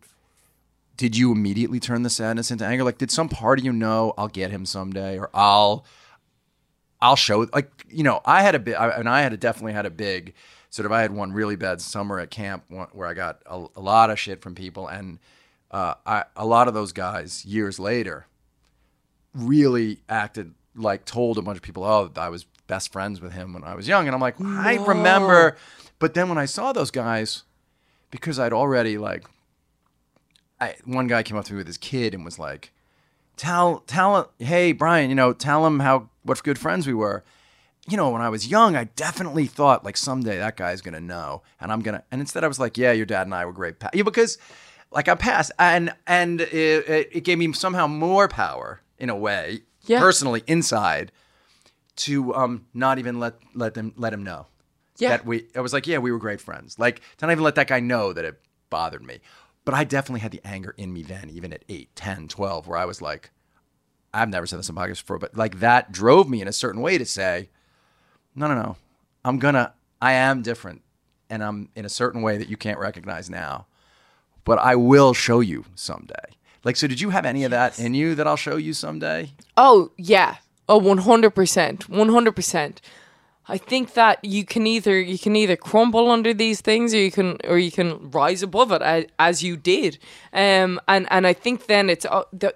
[1.00, 2.84] did you immediately turn the sadness into anger?
[2.84, 5.86] Like, did some part of you know I'll get him someday, or I'll
[7.00, 9.72] I'll show like you know I had a bit, I, and I had a, definitely
[9.72, 10.34] had a big
[10.70, 13.80] sort of I had one really bad summer at camp where I got a, a
[13.80, 15.20] lot of shit from people, and
[15.72, 18.28] uh, I, a lot of those guys years later
[19.34, 23.54] really acted like told a bunch of people, oh, I was best friends with him
[23.54, 25.56] when I was young, and I'm like, I remember,
[25.98, 27.44] but then when I saw those guys
[28.12, 29.24] because I'd already like
[30.62, 32.72] I one guy came up to me with his kid and was like,
[33.38, 37.24] "Tell tell hey Brian, you know, tell him how what good friends we were."
[37.88, 41.42] You know, when I was young, I definitely thought like someday that guy's gonna know,
[41.60, 42.04] and I'm gonna.
[42.12, 43.90] And instead, I was like, "Yeah, your dad and I were great." Pa-.
[43.94, 44.38] Yeah, because
[44.92, 49.16] like I passed, and and it, it, it gave me somehow more power in a
[49.16, 50.00] way, Yeah.
[50.00, 51.12] personally inside,
[51.98, 54.48] to um not even let let them let him know
[54.98, 55.10] Yeah.
[55.10, 56.78] that we I was like, yeah, we were great friends.
[56.78, 59.20] Like to not even let that guy know that it bothered me.
[59.66, 62.78] But I definitely had the anger in me then, even at 8, 10, 12, where
[62.78, 63.32] I was like,
[64.14, 66.82] I've never said this on podcast before, but like that drove me in a certain
[66.82, 67.50] way to say,
[68.36, 68.78] no, no, no,
[69.24, 70.82] I'm gonna, I am different
[71.30, 73.68] and I'm in a certain way that you can't recognize now,
[74.46, 76.16] but I will show you someday.
[76.64, 79.32] Like, so did you have any of that in you that I'll show you someday?
[79.56, 80.38] Oh, yeah.
[80.68, 81.32] Oh, 100%.
[81.32, 82.78] 100%.
[83.50, 87.12] I think that you can either you can either crumble under these things or you
[87.12, 89.98] can or you can rise above it as, as you did.
[90.32, 92.56] Um, and and I think then it's uh, the,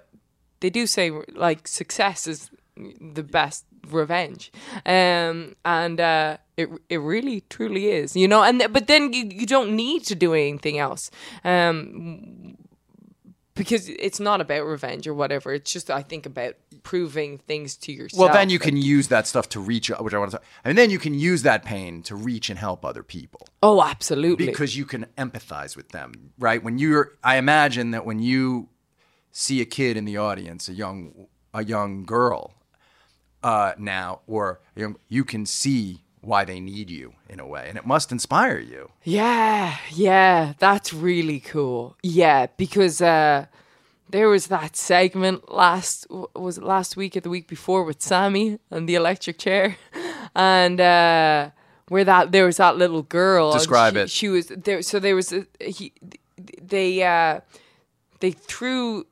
[0.60, 4.52] they do say like success is the best revenge.
[4.86, 8.16] Um, and uh, it it really truly is.
[8.16, 8.42] You know.
[8.42, 11.10] And th- but then you, you don't need to do anything else.
[11.44, 12.56] Um,
[13.54, 15.52] because it's not about revenge or whatever.
[15.52, 18.20] It's just I think about proving things to yourself.
[18.20, 20.76] Well, then you can use that stuff to reach, which I want to talk, and
[20.76, 24.46] then you can use that pain to reach and help other people Oh, absolutely.
[24.46, 26.62] because you can empathize with them, right?
[26.62, 28.68] When you're, I imagine that when you
[29.30, 32.54] see a kid in the audience, a young, a young girl,
[33.42, 37.66] uh, now, or a young, you can see why they need you in a way,
[37.68, 38.90] and it must inspire you.
[39.02, 41.96] yeah, yeah, that's really cool.
[42.02, 43.46] Yeah, because uh,
[44.08, 48.58] there was that segment last was it last week or the week before with Sami
[48.70, 49.76] and the electric chair,
[50.34, 51.50] and uh,
[51.88, 53.52] where that there was that little girl.
[53.52, 54.10] Describe she, it.
[54.10, 54.82] She was there.
[54.82, 55.92] So there was a, he.
[56.36, 57.40] They uh,
[58.20, 59.06] they threw.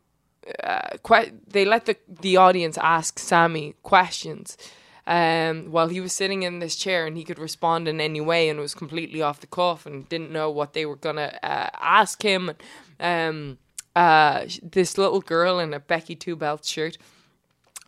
[0.63, 4.57] Uh, que- they let the the audience ask Sami questions.
[5.07, 8.49] Um, while he was sitting in this chair and he could respond in any way
[8.49, 12.23] and was completely off the cuff and didn't know what they were gonna uh, ask
[12.23, 12.53] him.
[13.01, 13.59] Um,
[13.97, 16.99] uh, this little girl in a Becky Two Belt shirt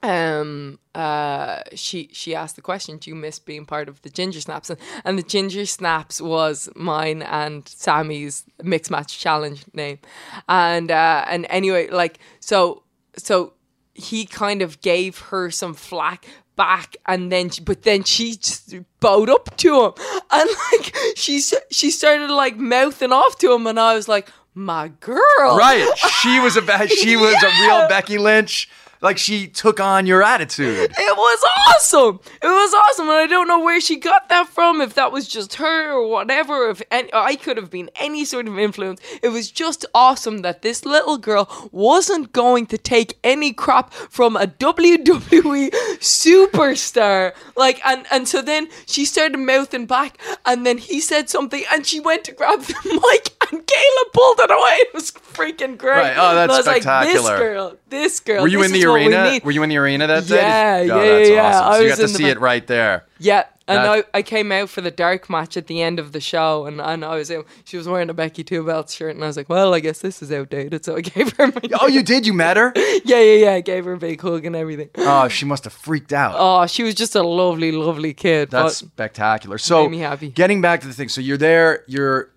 [0.05, 4.39] um uh she she asked the question do you miss being part of the ginger
[4.39, 9.99] snaps and, and the ginger snaps was mine and sami's mix match challenge name
[10.47, 12.83] and uh and anyway like so
[13.17, 13.55] so
[13.95, 18.75] he kind of gave her some flack back and then she, but then she just
[19.01, 19.93] bowed up to him
[20.31, 21.41] and like she
[21.71, 25.85] she started like mouthing off to him and i was like my girl Right.
[26.23, 28.69] She was a she was a real Becky Lynch.
[29.05, 30.91] Like she took on your attitude.
[30.91, 32.21] It was awesome.
[32.43, 34.81] It was awesome, and I don't know where she got that from.
[34.81, 36.71] If that was just her or whatever.
[36.71, 39.03] If any, I could have been any sort of influence.
[39.23, 44.37] It was just awesome that this little girl wasn't going to take any crap from
[44.37, 47.35] a WWE superstar.
[47.59, 51.87] Like, and and so then she started mouthing back, and then he said something, and
[51.87, 54.77] she went to grab the mic, and Kayla pulled it away.
[54.81, 55.99] It was freaking great.
[55.99, 56.17] Right.
[56.17, 57.31] Oh, that's and I was like, spectacular.
[57.33, 58.43] this girl, this girl.
[58.43, 59.41] Were you this in the is what we arena?
[59.45, 60.37] Were you in the arena that day?
[60.37, 61.75] Yeah, Did- yeah, oh, that's yeah, awesome.
[61.75, 63.05] So you got to in the see it right there.
[63.19, 66.13] Yeah, and That- I, I came out for the dark match at the end of
[66.13, 67.33] the show, and, and I was.
[67.65, 70.01] She was wearing a Becky Two Belts shirt, and I was like, "Well, I guess
[70.01, 72.27] this is outdated." So I gave her my Oh, you did?
[72.27, 72.73] You met her?
[72.77, 73.53] yeah, yeah, yeah.
[73.53, 74.91] I gave her a big hug and everything.
[74.97, 76.35] Oh, she must have freaked out.
[76.37, 78.51] Oh, she was just a lovely, lovely kid.
[78.51, 79.57] That's spectacular.
[79.57, 80.29] So, made me happy.
[80.29, 82.31] getting back to the thing, so you're there, you're,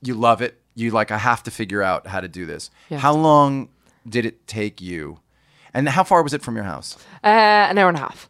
[0.00, 0.60] you love it.
[0.74, 2.70] You like, I have to figure out how to do this.
[2.88, 2.98] Yeah.
[2.98, 3.68] How long
[4.08, 5.18] did it take you?
[5.74, 6.96] And how far was it from your house?
[7.24, 8.28] uh, an hour and a half.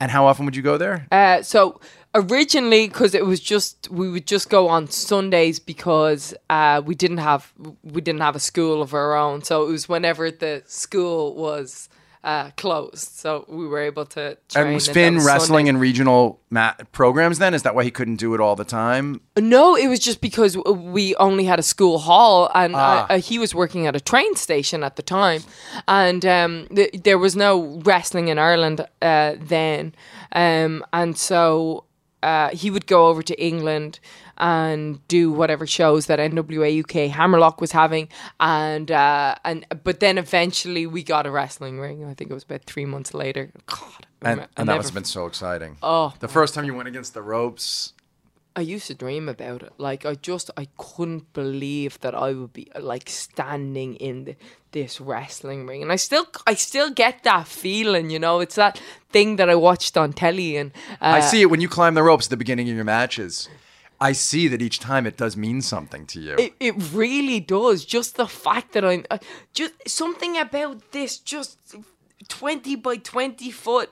[0.00, 1.06] And how often would you go there?
[1.10, 1.80] Uh, so
[2.14, 7.18] originally, because it was just we would just go on Sundays because uh, we didn't
[7.18, 9.42] have we didn't have a school of our own.
[9.42, 11.88] So it was whenever the school was
[12.28, 14.36] uh, closed, so we were able to.
[14.50, 15.68] Train and was Finn wrestling Sundays.
[15.70, 17.54] in regional ma- programs then?
[17.54, 19.20] Is that why he couldn't do it all the time?
[19.38, 22.80] No, it was just because we only had a school hall, and Ah.
[23.08, 25.42] uh, uh, he was working at a train station at the time,
[25.86, 29.94] and um, th- there was no wrestling in Ireland uh, then,
[30.32, 31.84] um, and so
[32.22, 34.00] uh, he would go over to England
[34.38, 38.08] and do whatever shows that NWA UK Hammerlock was having,
[38.40, 42.04] and uh, and but then eventually we got a wrestling ring.
[42.04, 43.50] I think it was about three months later.
[43.66, 45.76] God, And, and that must have been so exciting.
[45.82, 47.92] Oh, The first time you went against the ropes.
[48.56, 49.72] I used to dream about it.
[49.78, 54.36] Like I just I couldn't believe that I would be like standing in the,
[54.72, 58.10] this wrestling ring, and I still I still get that feeling.
[58.10, 61.50] You know, it's that thing that I watched on telly, and uh, I see it
[61.50, 63.48] when you climb the ropes at the beginning of your matches.
[64.00, 66.36] I see that each time it does mean something to you.
[66.38, 67.84] It, it really does.
[67.84, 69.18] Just the fact that I'm uh,
[69.52, 71.58] just something about this just
[72.28, 73.90] twenty by twenty foot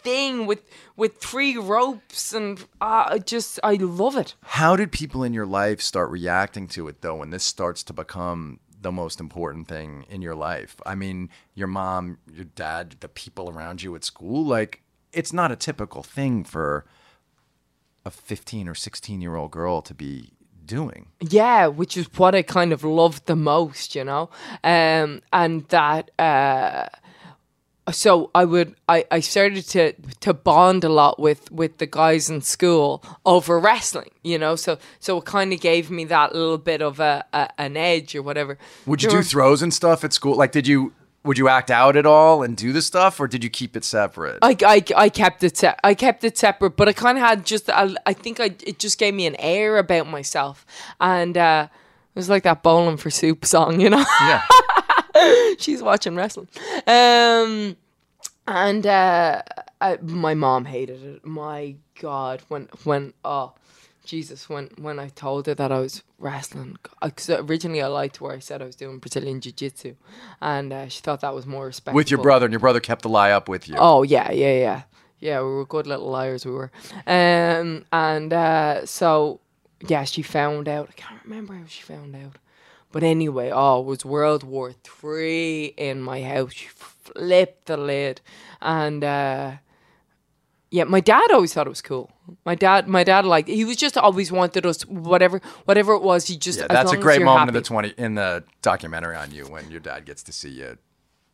[0.00, 0.62] thing with
[0.96, 4.34] with three ropes and uh, I just I love it.
[4.42, 7.92] How did people in your life start reacting to it though when this starts to
[7.92, 10.76] become the most important thing in your life?
[10.86, 15.50] I mean, your mom, your dad, the people around you at school, like it's not
[15.50, 16.84] a typical thing for
[18.04, 20.30] a 15 or 16 year old girl to be
[20.64, 21.08] doing.
[21.20, 24.30] Yeah, which is what I kind of loved the most, you know,
[24.64, 26.10] um, and that.
[26.18, 26.86] Uh,
[27.90, 32.28] so I would I, I started to to bond a lot with with the guys
[32.28, 34.56] in school over wrestling, you know.
[34.56, 38.14] So so it kind of gave me that little bit of a, a an edge
[38.14, 38.58] or whatever.
[38.84, 40.36] Would you There do were- throws and stuff at school?
[40.36, 40.92] Like, did you
[41.24, 43.84] would you act out at all and do the stuff, or did you keep it
[43.84, 44.38] separate?
[44.42, 47.44] I, I, I kept it se- I kept it separate, but I kind of had
[47.44, 50.64] just I, I think I it just gave me an air about myself,
[51.00, 54.04] and uh, it was like that bowling for soup song, you know.
[54.20, 54.42] yeah.
[55.58, 56.48] she's watching wrestling.
[56.86, 57.76] Um,
[58.46, 59.42] and uh,
[59.80, 61.26] I, my mom hated it.
[61.26, 63.52] My God, when when oh,
[64.08, 68.24] Jesus, when when I told her that I was wrestling, because originally I lied to
[68.24, 68.32] her.
[68.32, 69.96] I said I was doing Brazilian jiu jitsu,
[70.40, 71.94] and uh, she thought that was more respectful.
[71.94, 73.74] With your brother, and your brother kept the lie up with you.
[73.78, 74.82] Oh yeah, yeah, yeah,
[75.20, 75.40] yeah.
[75.40, 76.46] We were good little liars.
[76.46, 76.70] We were,
[77.06, 79.40] um, and uh, so
[79.86, 80.88] yeah, she found out.
[80.88, 82.36] I can't remember how she found out,
[82.90, 86.54] but anyway, oh, it was World War Three in my house.
[86.54, 88.22] She flipped the lid,
[88.62, 89.52] and uh,
[90.70, 92.10] yeah, my dad always thought it was cool.
[92.44, 96.26] My dad, my dad, like he was just always wanted us whatever, whatever it was.
[96.26, 99.44] He just Yeah, that's a great moment in the twenty in the documentary on you
[99.46, 100.78] when your dad gets to see you,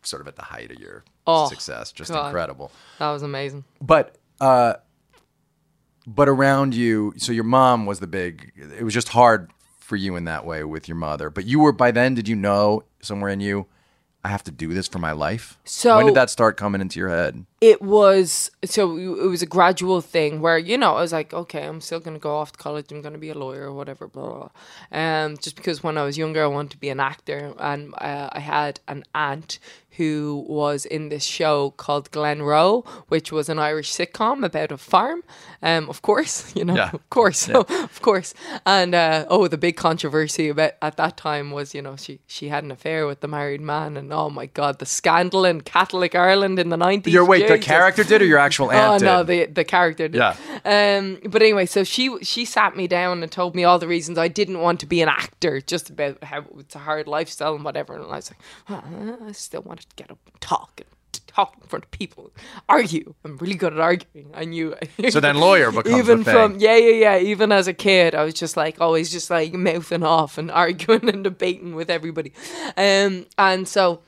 [0.02, 1.90] sort of at the height of your Oh, success.
[1.92, 2.26] Just God.
[2.26, 2.70] incredible.
[2.98, 3.64] That was amazing.
[3.80, 4.74] But uh,
[6.06, 8.52] but around you, so your mom was the big.
[8.78, 11.30] It was just hard for you in that way with your mother.
[11.30, 12.14] But you were by then.
[12.14, 13.66] Did you know somewhere in you?
[14.22, 15.58] I have to do this for my life.
[15.64, 17.44] So- when did that start coming into your head?
[17.70, 18.82] It was so
[19.24, 22.24] it was a gradual thing where you know I was like, okay, I'm still gonna
[22.28, 22.86] go off to college.
[22.92, 24.04] I'm gonna be a lawyer or whatever.
[24.14, 24.48] Blah blah.
[24.48, 25.00] blah.
[25.00, 27.40] Um, just because when I was younger, I wanted to be an actor,
[27.70, 29.58] and uh, I had an aunt
[29.98, 35.22] who was in this show called Glenroe, which was an Irish sitcom about a farm.
[35.62, 36.90] Um, of course, you know, Yeah.
[36.92, 37.48] of course,
[37.94, 38.34] of course.
[38.66, 42.48] And uh, oh, the big controversy about at that time was, you know, she she
[42.48, 46.14] had an affair with the married man, and oh my God, the scandal in Catholic
[46.14, 47.14] Ireland in the nineties.
[47.14, 49.04] Your wait, the character did or your actual aunt Oh did?
[49.04, 50.18] no, the the character did.
[50.18, 50.36] Yeah.
[50.64, 51.18] Um.
[51.30, 54.28] But anyway, so she she sat me down and told me all the reasons I
[54.28, 57.94] didn't want to be an actor, just about how it's a hard lifestyle and whatever.
[57.94, 58.80] And I was like, "Huh,
[59.26, 60.88] I still wanted to get up and talk and
[61.26, 62.30] talk in front of people,
[62.68, 63.12] argue.
[63.24, 64.30] I'm really good at arguing.
[64.34, 64.74] I knew.
[65.10, 67.18] So then lawyer becomes even from yeah yeah yeah.
[67.18, 71.08] Even as a kid, I was just like always just like mouthing off and arguing
[71.08, 72.32] and debating with everybody.
[72.76, 73.26] Um.
[73.36, 74.00] And so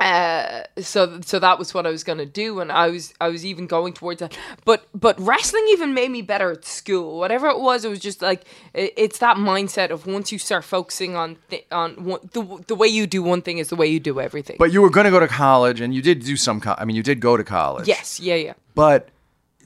[0.00, 3.44] uh so so that was what I was gonna do and I was I was
[3.44, 7.58] even going towards that but but wrestling even made me better at school whatever it
[7.58, 8.44] was it was just like
[8.74, 12.76] it, it's that mindset of once you start focusing on th- on one, the, the
[12.76, 15.04] way you do one thing is the way you do everything But you were going
[15.06, 16.60] to go to college, and you did do some.
[16.60, 17.88] Co- I mean, you did go to college.
[17.88, 19.08] yes yeah yeah But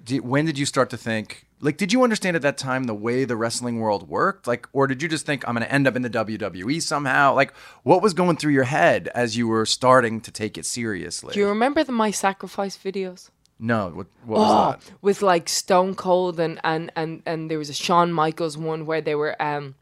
[0.05, 1.47] did, when did you start to think?
[1.65, 4.47] Like, did you understand at that time the way the wrestling world worked?
[4.49, 7.35] Like, or did you just think I'm going to end up in the WWE somehow?
[7.35, 7.55] Like,
[7.85, 11.33] what was going through your head as you were starting to take it seriously?
[11.35, 13.31] do you remember the my sacrifice videos
[13.65, 14.93] no, what, what was Oh, that?
[15.03, 19.01] with like Stone Cold and and and and there was a Shawn Michaels one where
[19.01, 19.77] they were um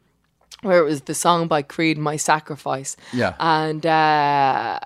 [0.61, 2.95] where it was the song by Creed My Sacrifice.
[3.11, 3.33] Yeah.
[3.39, 4.79] And uh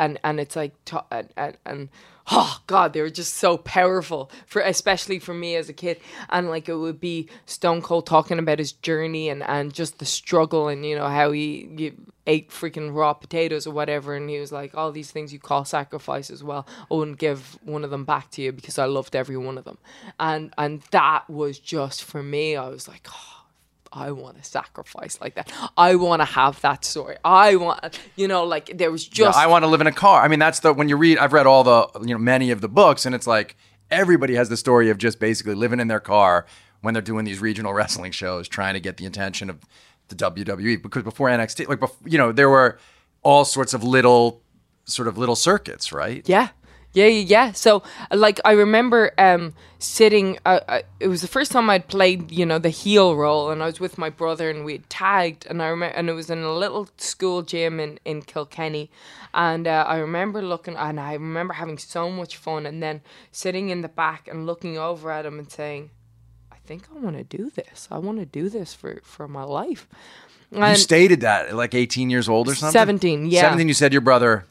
[0.00, 0.72] and and it's like
[1.12, 1.88] and, and, and
[2.30, 6.00] oh god they were just so powerful for especially for me as a kid.
[6.30, 10.04] And like it would be stone cold talking about his journey and and just the
[10.04, 11.92] struggle and you know how he, he
[12.26, 14.14] ate freaking raw potatoes or whatever.
[14.14, 17.58] And he was like all these things you call sacrifice as well i wouldn't give
[17.62, 19.78] one of them back to you because i loved every one of them.
[20.18, 23.43] And and that was just for me i was like oh,
[23.96, 25.52] I want to sacrifice like that.
[25.76, 27.16] I want to have that story.
[27.24, 29.92] I want, you know, like there was Yeah, just I want to live in a
[29.92, 30.22] car.
[30.22, 31.16] I mean, that's the when you read.
[31.18, 33.56] I've read all the you know many of the books, and it's like
[33.90, 36.44] everybody has the story of just basically living in their car
[36.80, 39.60] when they're doing these regional wrestling shows, trying to get the attention of
[40.08, 40.82] the WWE.
[40.82, 42.78] Because before NXT, like you know, there were
[43.22, 44.42] all sorts of little
[44.86, 46.28] sort of little circuits, right?
[46.28, 46.48] Yeah.
[46.94, 47.52] Yeah, yeah, yeah.
[47.52, 47.82] So,
[48.12, 50.38] like, I remember um, sitting.
[50.46, 53.62] Uh, uh, it was the first time I'd played, you know, the heel role, and
[53.62, 56.30] I was with my brother, and we had tagged, and I remember, and it was
[56.30, 58.90] in a little school gym in in Kilkenny,
[59.34, 63.00] and uh, I remember looking, and I remember having so much fun, and then
[63.32, 65.90] sitting in the back and looking over at him and saying,
[66.52, 67.88] "I think I want to do this.
[67.90, 69.88] I want to do this for for my life."
[70.52, 72.78] You stated that at like 18 years old or something.
[72.78, 73.40] 17, yeah.
[73.40, 73.66] 17.
[73.66, 74.44] You said your brother,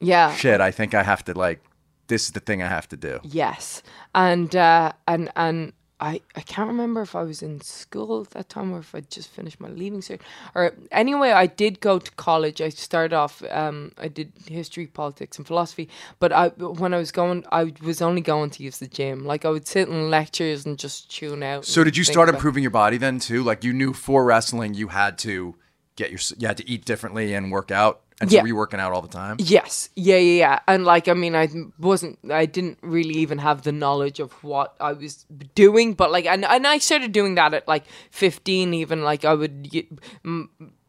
[0.00, 1.60] yeah, "Shit, I think I have to like.
[2.08, 3.82] This is the thing I have to do." Yes,
[4.14, 8.48] and uh, and and I I can't remember if I was in school at that
[8.48, 10.20] time or if I just finished my leaving cert.
[10.54, 12.60] Or anyway, I did go to college.
[12.60, 13.42] I started off.
[13.50, 15.88] Um, I did history, politics, and philosophy.
[16.18, 19.24] But I when I was going, I was only going to use the gym.
[19.24, 21.64] Like I would sit in lectures and just tune out.
[21.64, 23.42] So did you start improving your body then too?
[23.42, 25.54] Like you knew for wrestling you had to
[25.96, 28.02] get your you had to eat differently and work out.
[28.24, 28.42] And so Yeah.
[28.42, 29.36] were you working out all the time?
[29.38, 30.58] Yes, yeah, yeah, yeah.
[30.66, 31.48] And like, I mean, I
[31.78, 36.26] wasn't, I didn't really even have the knowledge of what I was doing, but like,
[36.26, 39.68] and, and I started doing that at like 15, even like I would,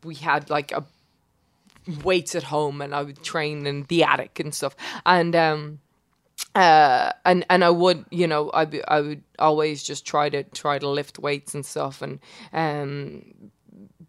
[0.04, 0.86] we had like a
[2.04, 4.76] weights at home and I would train in the attic and stuff.
[5.06, 5.80] And, um,
[6.54, 10.80] uh, and and I would, you know, I I would always just try to try
[10.80, 12.20] to lift weights and stuff, and
[12.54, 13.52] um,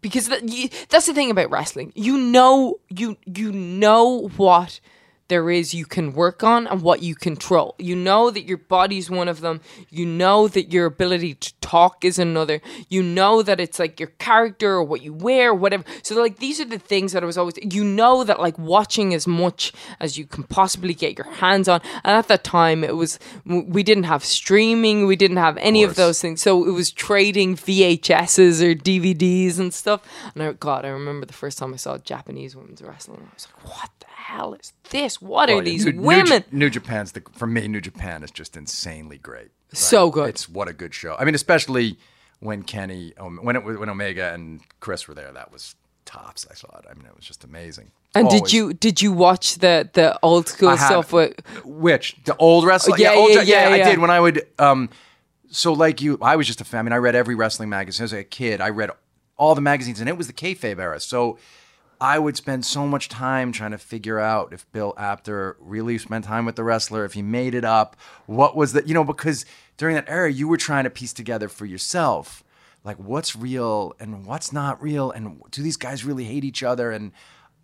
[0.01, 1.91] because that's the thing about wrestling.
[1.95, 4.79] You know, you you know what
[5.27, 7.75] there is you can work on and what you control.
[7.77, 9.61] You know that your body's one of them.
[9.89, 12.61] You know that your ability to talk is another.
[12.89, 15.83] You know that it's like your character or what you wear, whatever.
[16.03, 17.55] So like these are the things that I was always.
[17.61, 21.81] You know that like watching as much as you can possibly get your hands on.
[22.03, 25.07] And at that time, it was we didn't have streaming.
[25.07, 25.97] We didn't have any of, course.
[25.97, 26.41] those things.
[26.41, 30.01] So it was trading VHSs or DVDs and stuff.
[30.33, 33.27] And I, God, I remember the first time I saw Japanese women's wrestling.
[33.29, 35.21] I was like, what the hell is this?
[35.21, 35.63] What are Oh, yeah.
[35.63, 36.43] these New, New women?
[36.51, 37.67] Ja- New, Japan's the for me.
[37.67, 39.49] New Japan is just insanely great.
[39.73, 40.29] So good.
[40.29, 41.15] It's what a good show.
[41.19, 41.97] I mean, especially
[42.39, 45.75] when Kenny, when it was when Omega and Chris were there, that was
[46.05, 46.45] tops.
[46.49, 46.85] I saw it.
[46.89, 47.91] I mean, it was just amazing.
[48.15, 51.33] and did you did you watch the the old school have- stuff with
[51.65, 52.99] Which the old wrestling?
[52.99, 54.45] Yeah, old, yeah, ja- yeah, I did when I would.
[54.59, 54.89] Um,
[55.49, 56.79] so like you, I was just a fan.
[56.79, 58.59] I mean, I read every wrestling magazine as a kid.
[58.61, 58.89] I read
[59.37, 60.99] all the magazines, and it was the kayfabe era.
[60.99, 61.37] So
[61.99, 66.25] I would spend so much time trying to figure out if Bill Apter really spent
[66.25, 67.95] time with the wrestler, if he made it up,
[68.25, 69.45] what was the, you know, because
[69.77, 72.43] during that era, you were trying to piece together for yourself,
[72.83, 76.91] like what's real and what's not real, and do these guys really hate each other?
[76.91, 77.11] And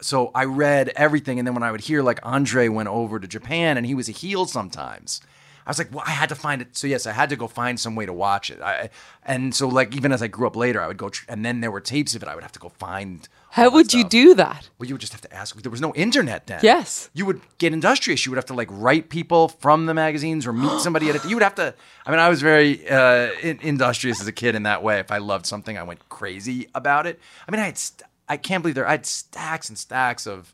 [0.02, 3.28] so I read everything, and then when I would hear like Andre went over to
[3.28, 5.22] Japan and he was a heel sometimes.
[5.66, 6.76] I was like, well, I had to find it.
[6.76, 8.60] So yes, I had to go find some way to watch it.
[8.62, 8.90] I,
[9.24, 11.62] and so like even as I grew up later, I would go, tr- and then
[11.62, 12.28] there were tapes of it.
[12.30, 13.28] I would have to go find.
[13.52, 14.70] How would you do that?
[14.78, 15.56] Well, you would just have to ask.
[15.62, 16.60] There was no internet then.
[16.64, 17.10] Yes.
[17.14, 18.26] You would get industrious.
[18.26, 21.26] You would have to like write people from the magazines or meet somebody at it.
[21.26, 21.74] You would have to.
[22.06, 25.00] I mean, I was very uh, in- industrious as a kid in that way.
[25.00, 27.20] If I loved something, I went crazy about it.
[27.48, 27.78] I mean, I had.
[27.78, 28.88] St- I can't believe there.
[28.88, 30.54] I had stacks and stacks of.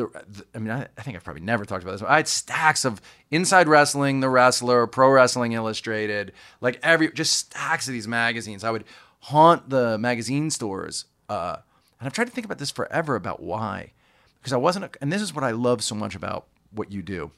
[0.00, 2.00] The, the, I mean, I, I think I've probably never talked about this.
[2.00, 7.32] But I had stacks of Inside Wrestling, The Wrestler, Pro Wrestling Illustrated, like every just
[7.32, 8.64] stacks of these magazines.
[8.64, 8.84] I would
[9.20, 11.56] haunt the magazine stores, uh,
[11.98, 13.92] and I've tried to think about this forever about why,
[14.40, 14.86] because I wasn't.
[14.86, 17.30] A, and this is what I love so much about what you do,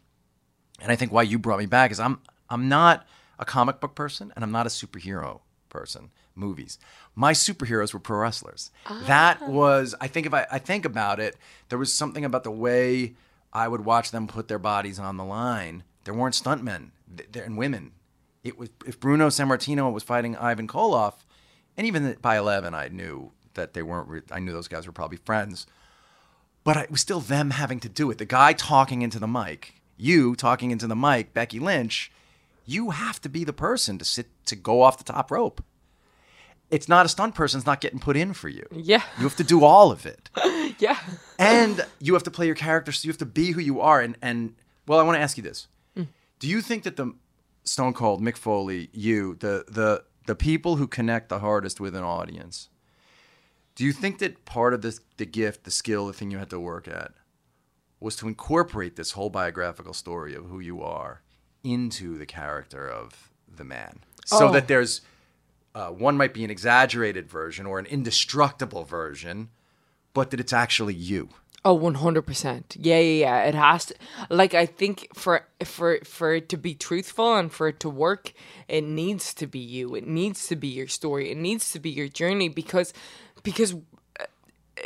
[0.80, 3.06] and I think why you brought me back is I'm I'm not
[3.38, 6.10] a comic book person, and I'm not a superhero person.
[6.34, 6.78] Movies.
[7.14, 8.70] My superheroes were pro wrestlers.
[8.86, 9.04] Ah.
[9.06, 9.94] That was.
[10.00, 11.36] I think if I, I think about it,
[11.68, 13.14] there was something about the way
[13.52, 15.84] I would watch them put their bodies on the line.
[16.04, 17.92] There weren't stuntmen th- and women.
[18.42, 21.14] It was if Bruno Sammartino was fighting Ivan Koloff,
[21.76, 24.08] and even by eleven, I knew that they weren't.
[24.08, 25.66] Re- I knew those guys were probably friends,
[26.64, 28.18] but it was still them having to do it.
[28.18, 32.10] The guy talking into the mic, you talking into the mic, Becky Lynch.
[32.64, 35.64] You have to be the person to sit to go off the top rope.
[36.72, 37.58] It's not a stunt person.
[37.58, 38.66] It's not getting put in for you.
[38.72, 39.02] Yeah.
[39.18, 40.30] You have to do all of it
[40.80, 40.98] Yeah.
[41.38, 44.00] and you have to play your character so you have to be who you are
[44.00, 44.54] and and
[44.88, 46.06] well i want to ask you this mm.
[46.40, 47.14] do you think that the
[47.64, 52.02] stone cold mick foley you the the the people who connect the hardest with an
[52.02, 52.68] audience
[53.76, 56.50] do you think that part of this the gift the skill the thing you had
[56.50, 57.12] to work at
[58.00, 61.22] was to incorporate this whole biographical story of who you are
[61.62, 64.52] into the character of the man so Oh.
[64.52, 65.02] that there's
[65.74, 69.48] uh, one might be an exaggerated version or an indestructible version
[70.14, 71.28] but that it's actually you
[71.64, 72.76] Oh, one hundred percent.
[72.78, 73.44] Yeah, yeah, yeah.
[73.44, 73.94] It has to.
[74.28, 78.32] Like, I think for for for it to be truthful and for it to work,
[78.66, 79.94] it needs to be you.
[79.94, 81.30] It needs to be your story.
[81.30, 82.92] It needs to be your journey because
[83.44, 83.74] because
[84.18, 84.24] uh,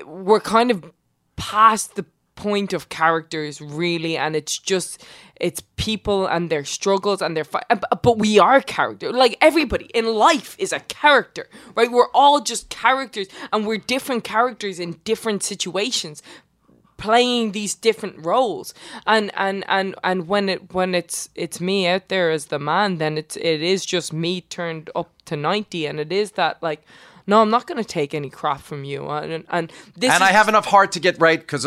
[0.04, 0.92] we're kind of
[1.36, 2.04] past the
[2.36, 5.02] point of characters really and it's just
[5.40, 9.36] it's people and their struggles and their fi- uh, but- but we are character like
[9.40, 11.90] everybody in life is a character right?
[11.90, 16.22] We're all just characters and we're different characters in different situations
[16.98, 18.72] playing these different roles.
[19.06, 22.98] And and and and when it when it's it's me out there as the man
[22.98, 26.82] then it's it is just me turned up to 90 and it is that like
[27.26, 29.08] no i'm not going to take any crap from you.
[29.08, 31.66] And and this and is I have enough heart to get right because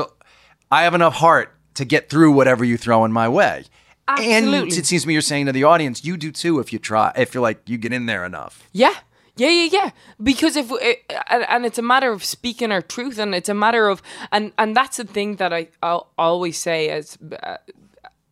[0.72, 3.65] I have enough heart to get through whatever you throw in my way.
[4.07, 6.80] And it seems to me you're saying to the audience, you do too if you
[6.80, 8.67] try, if you're like, you get in there enough.
[8.72, 8.95] Yeah.
[9.36, 9.89] Yeah, yeah, yeah.
[10.22, 10.97] Because if we,
[11.30, 14.01] and, and it's a matter of speaking our truth, and it's a matter of
[14.34, 17.55] and and that's the thing that I I'll always say as uh,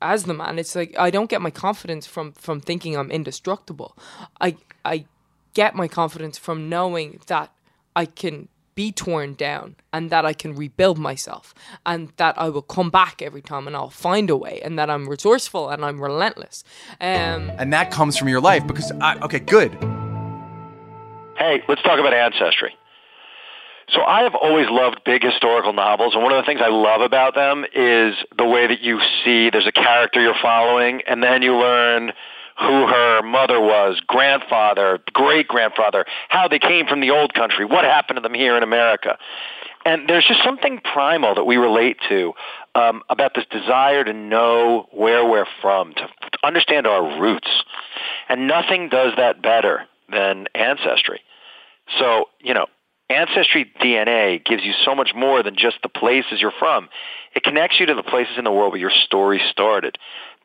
[0.01, 0.59] as the man.
[0.59, 3.97] It's like I don't get my confidence from from thinking I'm indestructible.
[4.41, 5.05] I I
[5.53, 7.53] get my confidence from knowing that
[7.95, 11.53] I can be torn down and that I can rebuild myself
[11.83, 14.87] and that I will come back every time and I'll find a way and that
[14.89, 16.63] I'm resourceful and I'm relentless.
[17.01, 19.71] Um, And that comes from your life because, I, okay, good.
[21.37, 22.75] Hey, let's talk about ancestry.
[23.89, 27.01] So I have always loved big historical novels, and one of the things I love
[27.01, 31.41] about them is the way that you see there's a character you're following, and then
[31.41, 32.11] you learn
[32.59, 37.83] who her mother was, grandfather, great grandfather, how they came from the old country, what
[37.83, 39.17] happened to them here in America.
[39.85, 42.33] And there's just something primal that we relate to
[42.75, 47.49] um, about this desire to know where we're from, to, to understand our roots.
[48.27, 51.21] And nothing does that better than ancestry.
[51.99, 52.65] So, you know,
[53.09, 56.89] Ancestry DNA gives you so much more than just the places you're from.
[57.33, 59.97] It connects you to the places in the world where your story started,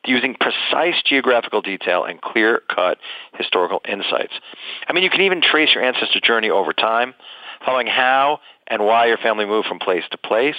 [0.06, 2.98] using precise geographical detail and clear-cut
[3.36, 4.32] historical insights.
[4.88, 7.14] I mean, you can even trace your ancestor journey over time,
[7.64, 10.56] following how and why your family moved from place to place.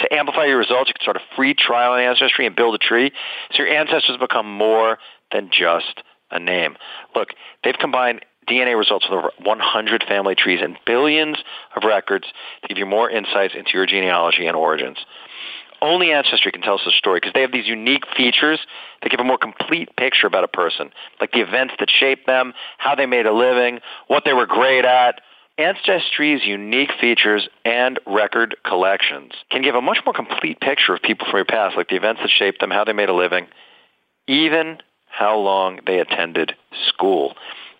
[0.00, 2.78] To amplify your results, you can start a free trial on Ancestry and build a
[2.78, 3.12] tree
[3.52, 4.98] so your ancestors become more
[5.32, 6.76] than just a name.
[7.14, 7.28] Look,
[7.62, 11.38] they've combined DNA results with over 100 family trees and billions
[11.76, 12.26] of records
[12.62, 14.98] to give you more insights into your genealogy and origins.
[15.82, 18.60] Only Ancestry can tell us a story because they have these unique features
[19.02, 22.52] that give a more complete picture about a person, like the events that shaped them,
[22.78, 25.20] how they made a living, what they were great at.
[25.58, 31.26] Ancestry's unique features and record collections can give a much more complete picture of people
[31.26, 33.46] from your past, like the events that shaped them, how they made a living,
[34.26, 36.54] even how long they attended
[36.88, 37.34] school.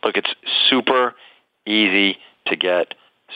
[0.05, 0.34] Look, it's
[0.68, 1.14] super
[1.66, 2.94] easy to get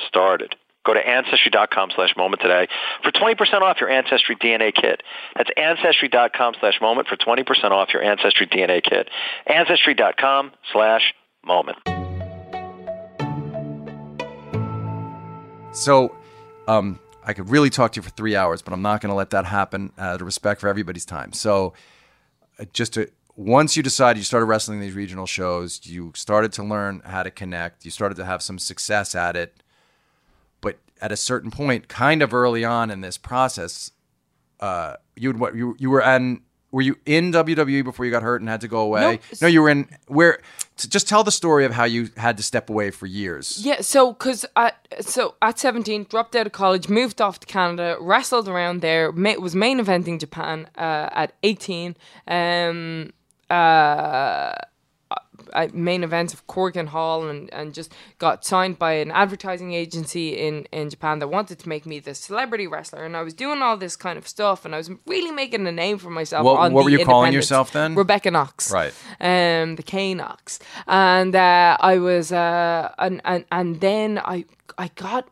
[0.08, 0.54] started.
[0.84, 2.68] Go to Ancestry.com slash moment today
[3.02, 5.02] for 20% off your Ancestry DNA kit.
[5.36, 9.08] That's Ancestry.com slash moment for 20% off your Ancestry DNA kit.
[9.46, 11.14] Ancestry.com slash
[11.44, 11.78] moment.
[15.72, 16.14] So,
[16.68, 19.16] um, I could really talk to you for three hours, but I'm not going to
[19.16, 21.32] let that happen out of respect for everybody's time.
[21.32, 21.72] So,
[22.58, 26.62] uh, just to once you decided you started wrestling these regional shows, you started to
[26.62, 27.84] learn how to connect.
[27.84, 29.63] You started to have some success at it,
[31.04, 33.90] at a certain point, kind of early on in this process,
[34.60, 36.40] uh, you what you you were in
[36.70, 39.00] were you in WWE before you got hurt and had to go away?
[39.00, 39.18] No.
[39.42, 40.40] no you were in where.
[40.76, 43.60] Just tell the story of how you had to step away for years.
[43.62, 47.98] Yeah, so because at so at seventeen, dropped out of college, moved off to Canada,
[48.00, 51.96] wrestled around there, was main eventing Japan uh, at eighteen.
[52.26, 53.12] Um,
[53.50, 54.54] uh,
[55.54, 60.30] I main events of Korakuen Hall and, and just got signed by an advertising agency
[60.36, 63.04] in, in Japan that wanted to make me the celebrity wrestler.
[63.04, 65.72] And I was doing all this kind of stuff and I was really making a
[65.72, 66.44] name for myself.
[66.44, 67.94] What- what were you calling yourself then?
[67.94, 68.70] Rebecca Knox.
[68.72, 68.92] Right.
[69.20, 70.58] Um, the K Knox.
[70.86, 74.44] And uh, I was, uh, and, and, and then I,
[74.78, 75.28] I got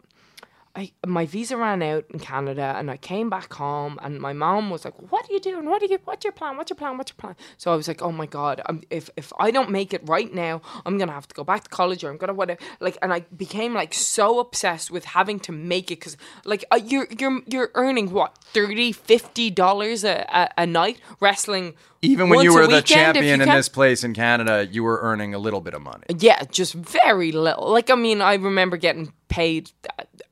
[0.75, 4.71] I my visa ran out in Canada and I came back home and my mom
[4.71, 5.69] was like, "What are you doing?
[5.69, 5.99] What are you?
[6.05, 6.57] What's your plan?
[6.57, 6.97] What's your plan?
[6.97, 9.71] What's your plan?" So I was like, "Oh my god, I'm, if if I don't
[9.71, 12.33] make it right now, I'm gonna have to go back to college or I'm gonna
[12.33, 16.17] whatever." Like, and I became like so obsessed with having to make it because
[16.47, 21.75] like uh, you're you're you're earning what 30 50 dollars a, a a night wrestling.
[22.03, 24.99] Even when once you were the weekend, champion in this place in Canada, you were
[25.03, 26.05] earning a little bit of money.
[26.19, 27.71] Yeah, just very little.
[27.71, 29.71] Like I mean, I remember getting paid,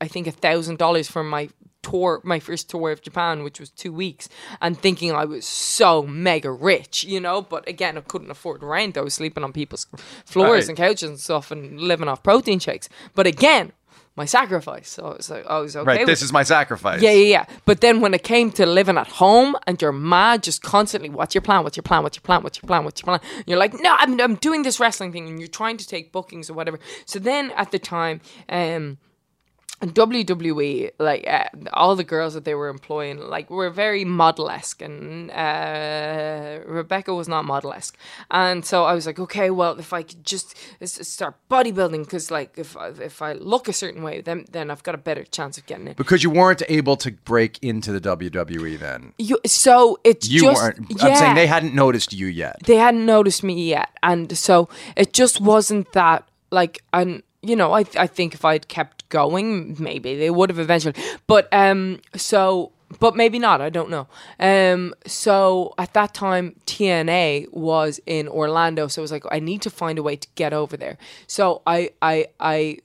[0.01, 1.49] I think a thousand dollars for my
[1.81, 4.29] tour, my first tour of Japan, which was two weeks,
[4.61, 7.41] and thinking I was so mega rich, you know.
[7.41, 8.97] But again, I couldn't afford rent.
[8.97, 9.87] I was sleeping on people's
[10.25, 10.69] floors Right.
[10.69, 12.87] and couches and stuff, and living off protein shakes.
[13.15, 13.71] But again,
[14.15, 14.89] my sacrifice.
[14.89, 15.87] So I was like, I was okay.
[15.87, 16.05] Right.
[16.05, 16.25] This it.
[16.25, 17.01] is my sacrifice.
[17.01, 17.45] Yeah, yeah, yeah.
[17.65, 21.33] But then when it came to living at home and you're mad, just constantly, what's
[21.33, 21.63] your plan?
[21.63, 22.03] What's your plan?
[22.03, 22.43] What's your plan?
[22.43, 22.83] What's your plan?
[22.83, 23.19] What's your plan?
[23.37, 26.11] And you're like, no, I'm, I'm doing this wrestling thing, and you're trying to take
[26.11, 26.79] bookings or whatever.
[27.05, 28.97] So then at the time, um,
[29.81, 35.31] WWE, like uh, all the girls that they were employing, like were very model-esque, and
[35.31, 37.97] uh, Rebecca was not model-esque.
[38.29, 40.55] And so I was like, okay, well, if I could just
[40.85, 44.83] start bodybuilding, because like if I, if I look a certain way, then then I've
[44.83, 45.97] got a better chance of getting it.
[45.97, 49.13] Because you weren't able to break into the WWE then.
[49.17, 50.85] You, so it's You just weren't.
[50.89, 52.57] yeah, I'm saying they hadn't noticed you yet.
[52.65, 57.73] they hadn't noticed me yet, and so it just wasn't that like and you know
[57.73, 60.95] I I think if I'd kept going, maybe they would have eventually,
[61.27, 62.71] but um so.
[62.99, 63.61] But maybe not.
[63.61, 64.07] I don't know.
[64.37, 64.93] Um.
[65.05, 68.89] So at that time, TNA was in Orlando.
[68.89, 70.97] So I was like, I need to find a way to get over there.
[71.25, 72.79] So I, I, I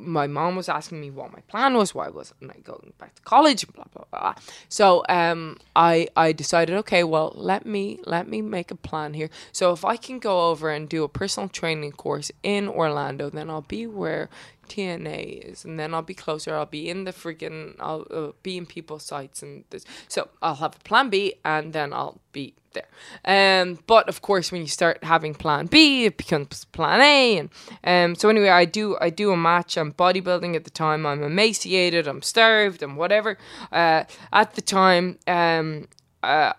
[0.00, 3.22] my mom was asking me what my plan was, why wasn't I going back to
[3.22, 4.34] college, blah blah blah.
[4.68, 9.30] So um, I I decided, okay, well let me let me make a plan here.
[9.52, 13.50] So if I can go over and do a personal training course in Orlando, then
[13.50, 14.28] I'll be where
[14.68, 16.54] TNA is, and then I'll be closer.
[16.56, 19.84] I'll be in the freaking, I'll uh, be in people's sights, and this.
[20.08, 22.88] So I'll have a plan B, and then I'll be there.
[23.24, 27.50] Um, but of course, when you start having Plan B, it becomes Plan A, and
[27.84, 28.14] um.
[28.14, 29.76] So anyway, I do I do a match.
[29.76, 31.06] I'm bodybuilding at the time.
[31.06, 32.06] I'm emaciated.
[32.06, 32.82] I'm starved.
[32.82, 33.38] and whatever.
[33.72, 35.88] Uh, at the time, um,
[36.22, 36.52] uh.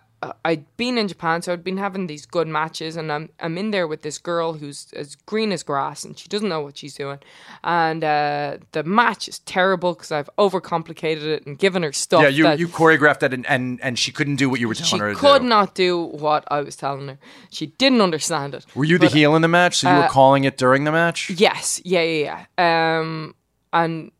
[0.44, 3.72] I'd been in Japan, so I'd been having these good matches, and I'm I'm in
[3.72, 6.94] there with this girl who's as green as grass, and she doesn't know what she's
[6.94, 7.18] doing,
[7.64, 12.22] and uh, the match is terrible because I've overcomplicated it and given her stuff.
[12.22, 14.90] Yeah, you, you choreographed that, and, and, and she couldn't do what you were telling
[14.90, 15.48] she her to could do.
[15.48, 17.18] not do what I was telling her.
[17.50, 18.64] She didn't understand it.
[18.76, 19.78] Were you the But, heel in the match?
[19.78, 21.30] So you were uh, calling it during the match?
[21.30, 22.98] Yes, yeah, yeah, yeah.
[23.00, 23.34] Um,
[23.72, 24.12] and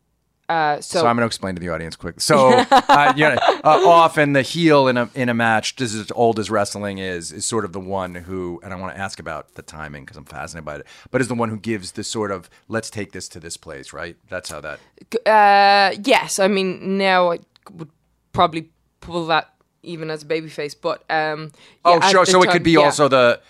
[0.52, 2.20] uh, so, So I'm going to explain to the audience quick.
[2.20, 6.10] So, uh, you know, uh, often the heel in a in a match, just as
[6.14, 9.18] old as wrestling is, is sort of the one who, and I want to ask
[9.18, 12.04] about the timing because I'm fascinated by it, but is the one who gives the
[12.04, 14.16] sort of let's take this to this place, right?
[14.28, 14.80] That's how that.
[15.26, 17.38] uh, yes, I mean now I
[17.72, 17.90] would
[18.32, 21.50] probably pull that even as a babyface, but um,
[21.84, 22.26] Oh, yeah, at sure.
[22.26, 22.80] So it could be yeah.
[22.80, 23.40] also the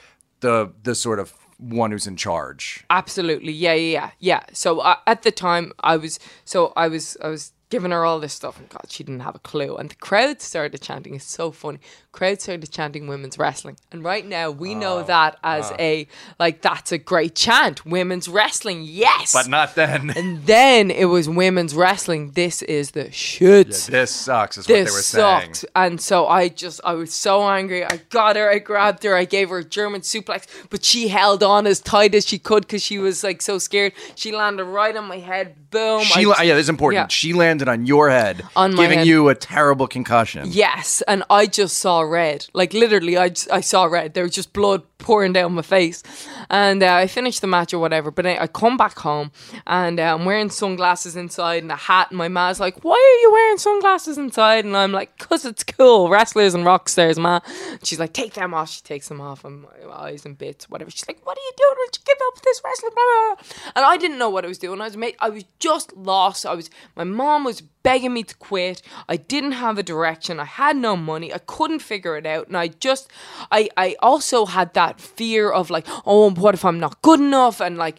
[0.40, 1.32] the the sort of
[1.62, 2.84] one who's in charge.
[2.90, 4.40] Absolutely, yeah, yeah, yeah.
[4.52, 8.20] So uh, at the time, I was so I was I was giving her all
[8.20, 8.58] this stuff.
[8.60, 9.76] And God, she didn't have a clue.
[9.76, 11.14] And the crowd started chanting.
[11.14, 11.78] It's so funny.
[12.12, 13.78] Crowd started chanting women's wrestling.
[13.90, 16.06] And right now we know that as a
[16.38, 17.86] like that's a great chant.
[17.86, 19.32] Women's wrestling, yes.
[19.32, 20.10] But not then.
[20.10, 22.32] and then it was women's wrestling.
[22.32, 23.68] This is the shit.
[23.90, 25.54] this sucks, is what they were This saying.
[25.54, 25.64] sucked.
[25.74, 27.86] And so I just, I was so angry.
[27.86, 31.42] I got her, I grabbed her, I gave her a German suplex, but she held
[31.42, 33.94] on as tight as she could because she was like so scared.
[34.14, 35.70] She landed right on my head.
[35.70, 36.02] Boom.
[36.02, 36.98] She, I- yeah, this is important.
[37.04, 37.06] Yeah.
[37.08, 39.06] She landed on your head, On giving head.
[39.06, 40.48] you a terrible concussion.
[40.50, 42.46] Yes, and I just saw red.
[42.52, 44.14] Like literally, I, I saw red.
[44.14, 46.02] There was just blood pouring down my face,
[46.48, 48.10] and uh, I finished the match or whatever.
[48.10, 49.32] But I, I come back home,
[49.66, 52.10] and uh, I'm wearing sunglasses inside and a hat.
[52.10, 55.64] And my ma's like, "Why are you wearing sunglasses inside?" And I'm like, "Cause it's
[55.64, 57.40] cool, wrestlers and rock stars, ma."
[57.82, 60.90] She's like, "Take them off." She takes them off, and my eyes and bits, whatever.
[60.90, 61.74] She's like, "What are you doing?
[61.78, 63.72] Would you give up this wrestling?" Blah, blah, blah.
[63.76, 64.80] And I didn't know what I was doing.
[64.80, 66.46] I was made, I was just lost.
[66.46, 66.70] I was.
[66.96, 68.80] My mom was begging me to quit.
[69.08, 70.40] I didn't have a direction.
[70.40, 71.32] I had no money.
[71.34, 72.48] I couldn't figure it out.
[72.48, 73.10] And I just,
[73.50, 77.60] I, I also had that fear of like, oh, what if I'm not good enough?
[77.60, 77.96] And like,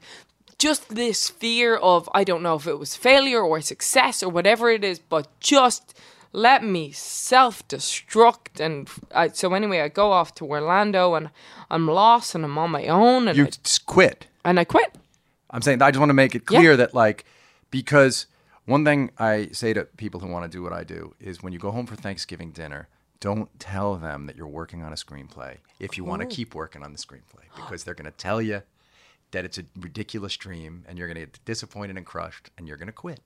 [0.57, 4.69] just this fear of, I don't know if it was failure or success or whatever
[4.69, 5.93] it is, but just
[6.31, 8.59] let me self destruct.
[8.59, 11.29] And I, so anyway, I go off to Orlando and
[11.69, 14.27] I'm lost and I'm on my own and, You I, just quit.
[14.45, 14.95] and I quit.
[15.49, 16.59] I'm saying I just want to make it Yeah.
[16.59, 17.25] clear that like
[17.69, 18.25] because
[18.65, 21.53] one thing I say to people who want to do what I do is when
[21.53, 22.87] you go home for Thanksgiving dinner,
[23.19, 26.29] don't tell them that you're working on a screenplay if you want to oh.
[26.29, 28.61] keep working on the screenplay because they're going to tell you
[29.31, 32.77] that it's a ridiculous dream and you're going to get disappointed and crushed and you're
[32.77, 33.19] going to quit.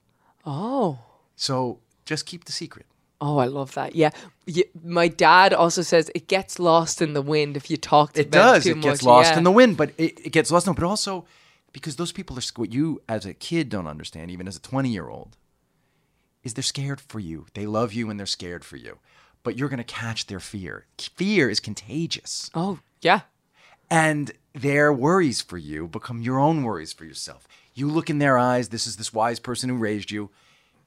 [0.46, 1.00] Oh.
[1.36, 2.86] So just keep the secret.
[3.20, 3.96] Oh, I love that.
[3.96, 4.12] Yeah.
[4.84, 8.54] My dad also says it gets lost in the wind if you talk It about
[8.54, 8.64] does.
[8.64, 9.40] too It gets lost Yeah.
[9.40, 10.74] in the wind, but it, it gets lost in.
[10.74, 11.26] But also
[11.74, 14.90] because those people are what you as a kid don't understand, even as a twenty
[14.90, 15.38] year old,
[16.44, 17.46] is they're scared for you.
[17.54, 18.98] They love you and they're scared for you,
[19.44, 20.86] but you're gonna catch their fear.
[20.98, 23.22] Fear is contagious, Oh, yeah.
[23.90, 27.48] and their worries for you become your own worries for yourself.
[27.74, 28.70] You look in their eyes.
[28.70, 30.32] This is this wise person who raised you,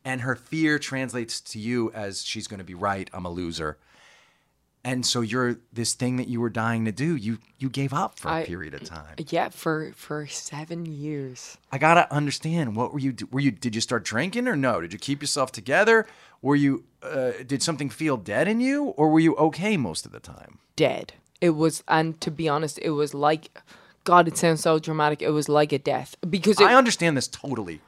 [0.04, 3.08] and her fear translates to you as she's going to be right.
[3.12, 3.78] I'm a loser.
[4.82, 7.14] And so you're this thing that you were dying to do.
[7.14, 9.16] You you gave up for a I- period of time.
[9.28, 11.58] Yeah, for for seven years.
[11.70, 12.76] I gotta understand.
[12.76, 13.14] What were you?
[13.30, 13.50] Were you?
[13.50, 14.80] Did you start drinking or no?
[14.80, 16.06] Did you keep yourself together?
[16.40, 16.84] Were you?
[17.02, 20.58] Uh, did something feel dead in you, or were you okay most of the time?
[20.76, 21.12] Dead.
[21.40, 23.50] It was, and to be honest, it was like,
[24.04, 25.22] God, it sounds so dramatic.
[25.22, 27.80] It was like a death because it, I understand this totally,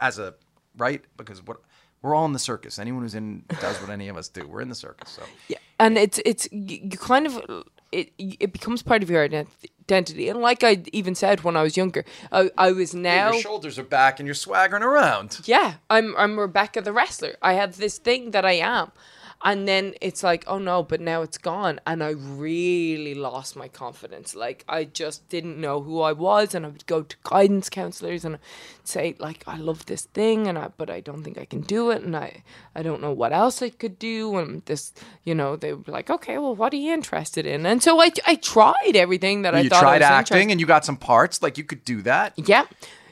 [0.00, 0.34] as a
[0.78, 1.58] right because what
[2.02, 2.78] we're all in the circus.
[2.78, 4.46] Anyone who's in does what any of us do.
[4.46, 5.10] We're in the circus.
[5.10, 10.28] So Yeah, and it's it's you, kind of it it becomes part of your identity.
[10.28, 13.78] And like I even said when I was younger, I, I was now your shoulders
[13.78, 15.40] are back and you're swaggering around.
[15.44, 17.36] yeah, I'm I'm Rebecca the wrestler.
[17.42, 18.92] I have this thing that I am.
[19.46, 21.78] And then it's like, oh no, but now it's gone.
[21.86, 24.34] And I really lost my confidence.
[24.34, 28.24] Like I just didn't know who I was and I would go to guidance counselors
[28.24, 28.38] and
[28.82, 31.90] say, like, I love this thing and I but I don't think I can do
[31.90, 32.42] it and I
[32.74, 34.92] I don't know what else I could do and this
[35.22, 37.66] you know, they would be like, Okay, well what are you interested in?
[37.66, 40.50] And so I I tried everything that I you thought I tried was acting interested-
[40.52, 41.40] and you got some parts.
[41.40, 42.32] Like you could do that.
[42.36, 42.64] yeah.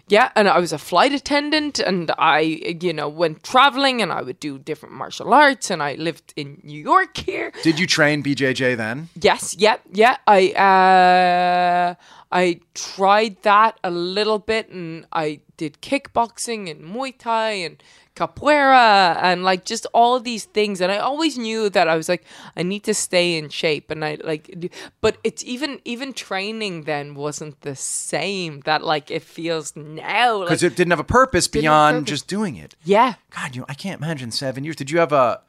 [0.08, 2.40] Yeah, and I was a flight attendant, and I,
[2.80, 6.60] you know, went traveling, and I would do different martial arts, and I lived in
[6.62, 7.52] New York here.
[7.62, 9.08] Did you train BJJ then?
[9.20, 10.18] Yes, yeah, yeah.
[10.26, 11.94] I, uh,
[12.30, 17.82] I tried that a little bit, and I did kickboxing and Muay Thai and
[18.16, 20.80] capoeira, and like just all these things.
[20.80, 22.24] And I always knew that I was like,
[22.56, 27.14] I need to stay in shape, and I like, but it's even even training then
[27.14, 30.36] wasn't the same that like it feels now.
[30.38, 32.10] Like, Because it didn't have a purpose beyond purpose.
[32.10, 32.76] just doing it.
[32.84, 34.76] yeah, God, you I can't imagine seven years.
[34.76, 35.40] Did you have a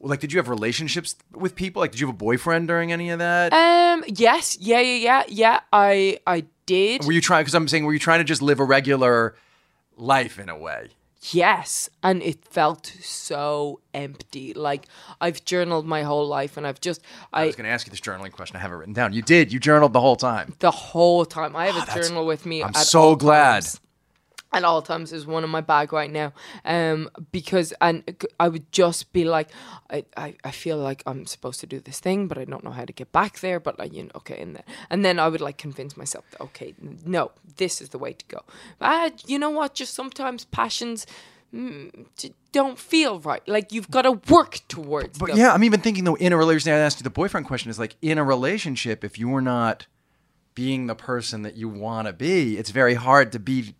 [0.00, 0.20] like?
[0.20, 1.80] Did you have relationships with people?
[1.80, 3.52] Like, did you have a boyfriend during any of that?
[3.52, 5.60] um, yes, yeah, yeah, yeah, yeah.
[5.72, 7.04] I I did.
[7.04, 7.42] were you trying?
[7.42, 9.34] Because I'm saying, were you trying to just live a regular
[9.96, 10.88] life in a way?
[11.32, 14.52] Yes, and it felt so empty.
[14.52, 14.86] Like
[15.20, 17.00] I've journaled my whole life, and I've just
[17.32, 18.56] I I, was going to ask you this journaling question.
[18.56, 19.12] I have it written down.
[19.14, 19.52] You did.
[19.52, 20.54] You journaled the whole time.
[20.58, 22.62] the whole time I have a Ah, journal with me.
[22.62, 23.62] I'm so glad.
[23.62, 23.80] times.
[24.54, 26.32] At all times, is one in my bag right now.
[26.64, 29.48] Um, because and I would just be like,
[29.90, 32.70] I, I, I feel like I'm supposed to do this thing, but I don't know
[32.70, 33.58] how to get back there.
[33.58, 36.40] But like, you know, okay, and then and then I would like convince myself that
[36.40, 36.72] okay,
[37.04, 38.42] no, this is the way to go.
[38.80, 39.74] Uh, you know what?
[39.74, 41.04] Just sometimes passions
[41.52, 42.06] mm,
[42.52, 43.46] don't feel right.
[43.48, 45.18] Like you've got to work towards.
[45.18, 45.38] But them.
[45.38, 46.74] yeah, I'm even thinking though in a relationship.
[46.74, 49.88] I asked you the boyfriend question is like in a relationship, if you are not
[50.54, 53.74] being the person that you want to be, it's very hard to be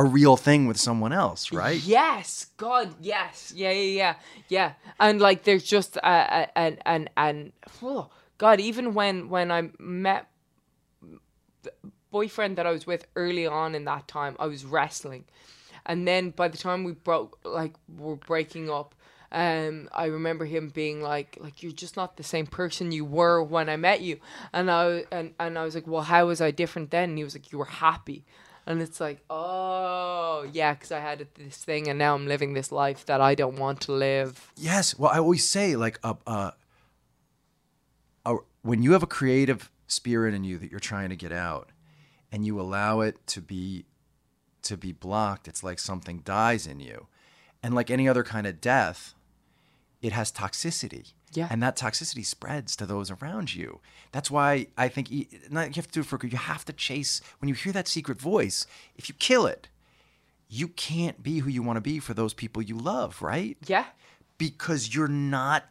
[0.00, 1.78] a real thing with someone else, right?
[1.78, 4.14] Yes, God, yes, yeah, yeah, yeah,
[4.48, 4.72] yeah.
[4.98, 10.30] And like, there's just an and and oh, God, even when when I met
[11.62, 11.72] the
[12.10, 15.24] boyfriend that I was with early on in that time, I was wrestling,
[15.84, 18.94] and then by the time we broke, like, we're breaking up.
[19.32, 23.40] Um, I remember him being like, like you're just not the same person you were
[23.44, 24.18] when I met you,
[24.52, 27.10] and I and and I was like, well, how was I different then?
[27.10, 28.24] And he was like, you were happy,
[28.70, 32.70] and it's like, oh yeah, because I had this thing, and now I'm living this
[32.70, 34.52] life that I don't want to live.
[34.56, 34.96] Yes.
[34.96, 36.52] Well, I always say like a, a,
[38.24, 41.70] a when you have a creative spirit in you that you're trying to get out,
[42.30, 43.86] and you allow it to be
[44.62, 47.08] to be blocked, it's like something dies in you,
[47.62, 49.14] and like any other kind of death,
[50.00, 51.12] it has toxicity.
[51.32, 51.48] Yeah.
[51.50, 53.80] And that toxicity spreads to those around you.
[54.12, 56.18] That's why I think e- not, you have to do it for.
[56.26, 58.66] You have to chase when you hear that secret voice.
[58.96, 59.68] If you kill it,
[60.48, 63.56] you can't be who you want to be for those people you love, right?
[63.66, 63.86] Yeah,
[64.38, 65.66] because you're not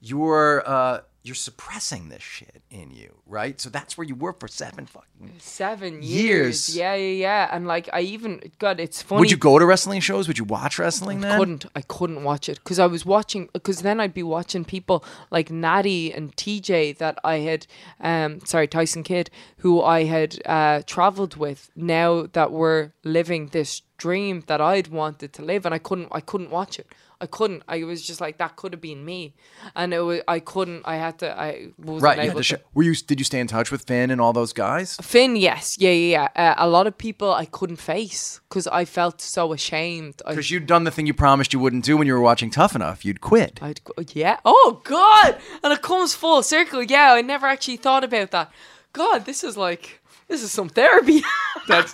[0.00, 3.60] you're uh you're suppressing this shit in you, right?
[3.60, 5.34] So that's where you were for seven fucking.
[5.38, 6.74] seven Years.
[6.74, 6.76] years.
[6.76, 7.48] Yeah, yeah, yeah.
[7.52, 9.20] And like, I even God, it's funny.
[9.20, 10.26] Would you go to wrestling shows?
[10.26, 11.38] Would you watch wrestling I then?
[11.38, 11.66] couldn't.
[11.76, 13.50] I couldn't watch it because I was watching.
[13.52, 17.66] Because then I'd be watching people like Natty and TJ that I had,
[18.00, 19.28] um, sorry Tyson Kidd,
[19.58, 21.70] who I had uh, traveled with.
[21.76, 26.08] Now that we're living this dream that I'd wanted to live, and I couldn't.
[26.10, 26.86] I couldn't watch it.
[27.20, 27.64] I couldn't.
[27.66, 29.34] I was just like that could have been me,
[29.74, 30.20] and it was.
[30.28, 30.82] I couldn't.
[30.84, 31.38] I had to.
[31.38, 32.22] I wasn't Right.
[32.22, 32.94] You had to sh- were you?
[32.94, 34.96] Did you stay in touch with Finn and all those guys?
[35.02, 36.52] Finn, yes, yeah, yeah, yeah.
[36.52, 40.22] Uh, a lot of people I couldn't face because I felt so ashamed.
[40.26, 42.76] Because you'd done the thing you promised you wouldn't do when you were watching Tough
[42.76, 43.04] Enough.
[43.04, 43.58] You'd quit.
[43.60, 43.80] I'd
[44.14, 44.38] yeah.
[44.44, 45.38] Oh God!
[45.64, 46.82] And it comes full circle.
[46.84, 48.52] Yeah, I never actually thought about that.
[48.92, 51.22] God, this is like this is some therapy.
[51.66, 51.92] That's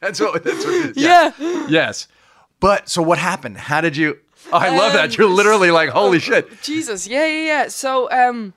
[0.00, 0.42] that's what.
[0.42, 0.74] That's what.
[0.74, 0.96] It is.
[1.04, 1.32] yeah.
[1.68, 2.08] Yes.
[2.60, 3.58] But so what happened?
[3.58, 4.18] How did you?
[4.52, 5.10] Oh, I love that.
[5.10, 6.62] Um, You're literally like, holy shit.
[6.62, 7.06] Jesus.
[7.06, 7.68] Yeah, yeah, yeah.
[7.68, 8.54] So um,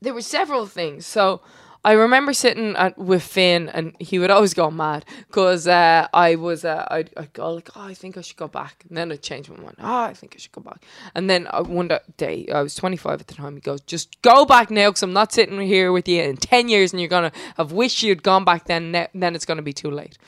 [0.00, 1.06] there were several things.
[1.06, 1.40] So
[1.84, 6.36] I remember sitting at, with Finn, and he would always go mad because uh, I
[6.36, 9.10] was uh, I'd, I'd go like, oh, I think I should go back, and then
[9.10, 9.76] I'd change my mind.
[9.80, 10.84] Oh, I think I should go back,
[11.16, 13.54] and then uh, one day I was 25 at the time.
[13.56, 16.68] He goes, just go back now, because I'm not sitting here with you in 10
[16.68, 18.92] years, and you're gonna have wished you'd gone back then.
[18.92, 20.18] Ne- then it's gonna be too late.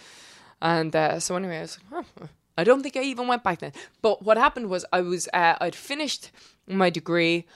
[0.61, 3.59] And uh, so anyway, I was like, oh, I don't think I even went back
[3.61, 3.73] then.
[4.03, 6.31] But what happened was I was uh, I'd finished
[6.67, 7.47] my degree.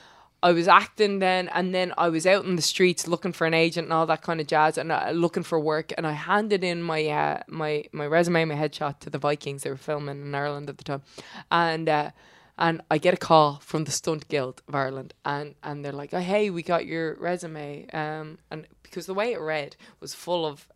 [0.41, 3.53] I was acting then, and then I was out in the streets looking for an
[3.53, 5.91] agent and all that kind of jazz, and uh, looking for work.
[5.97, 9.63] And I handed in my uh, my my resume, my headshot to the Vikings.
[9.63, 11.01] They were filming in Ireland at the time,
[11.51, 12.11] and uh,
[12.57, 16.13] and I get a call from the Stunt Guild of Ireland, and and they're like,
[16.13, 20.45] oh, "Hey, we got your resume," um, and because the way it read was full
[20.45, 20.67] of.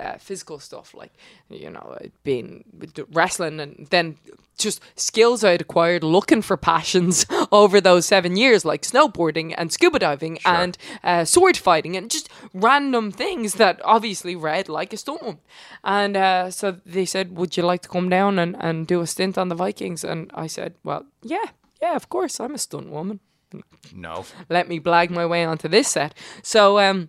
[0.00, 1.12] Uh, uh, physical stuff like
[1.48, 2.64] you know I'd been
[3.12, 4.16] wrestling and then
[4.58, 10.00] just skills I'd acquired looking for passions over those seven years like snowboarding and scuba
[10.00, 15.38] diving and uh, sword fighting and just random things that obviously read like a storm
[15.84, 19.06] and uh, so they said would you like to come down and, and do a
[19.06, 21.46] stint on the Vikings and I said well yeah
[21.80, 23.20] yeah of course I'm a stunt woman
[23.94, 24.24] No.
[24.48, 26.14] let me blag my way onto this set.
[26.42, 27.08] So um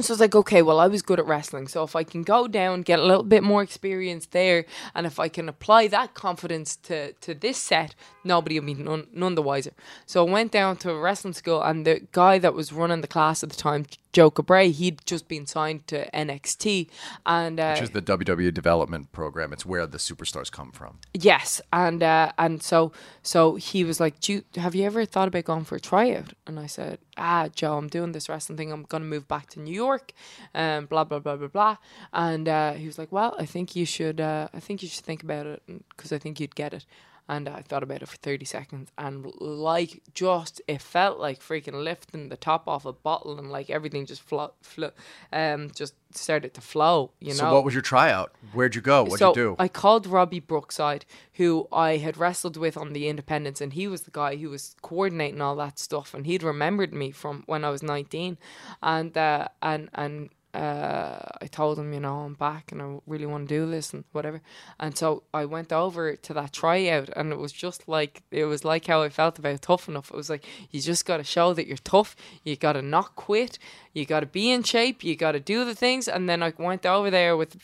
[0.00, 1.68] so I was like, okay, well, I was good at wrestling.
[1.68, 5.18] So if I can go down, get a little bit more experience there, and if
[5.18, 7.94] I can apply that confidence to, to this set,
[8.24, 9.72] nobody would be none, none the wiser.
[10.06, 13.06] So I went down to a wrestling school, and the guy that was running the
[13.08, 16.88] class at the time, Joe Cabray, he'd just been signed to NXT.
[17.26, 19.52] And uh, Which is the WWE development program.
[19.52, 20.98] It's where the superstars come from.
[21.14, 22.92] Yes, and uh, and so
[23.22, 26.32] so he was like, Do you, "Have you ever thought about going for a tryout?"
[26.46, 28.72] And I said, "Ah, Joe, I'm doing this wrestling thing.
[28.72, 30.12] I'm gonna move back to New York,
[30.54, 31.76] um, blah blah blah blah blah."
[32.12, 34.20] And uh, he was like, "Well, I think you should.
[34.20, 36.86] Uh, I think you should think about it because I think you'd get it."
[37.28, 41.84] And I thought about it for 30 seconds, and like just it felt like freaking
[41.84, 44.92] lifting the top off a bottle, and like everything just flo- flo-
[45.32, 47.10] um, just started to flow.
[47.20, 47.34] You know.
[47.34, 48.34] So what was your tryout?
[48.52, 49.02] Where'd you go?
[49.02, 49.56] What'd so you do?
[49.58, 51.04] I called Robbie Brookside,
[51.34, 54.74] who I had wrestled with on the Independence, and he was the guy who was
[54.80, 58.38] coordinating all that stuff, and he'd remembered me from when I was nineteen,
[58.82, 60.30] and uh, and and.
[60.54, 63.92] Uh, I told him, you know, I'm back and I really want to do this
[63.92, 64.40] and whatever.
[64.80, 68.64] And so I went over to that tryout, and it was just like it was
[68.64, 70.10] like how I felt about tough enough.
[70.10, 72.16] It was like you just got to show that you're tough.
[72.44, 73.58] You got to not quit.
[73.92, 75.04] You got to be in shape.
[75.04, 76.08] You got to do the things.
[76.08, 77.56] And then I went over there with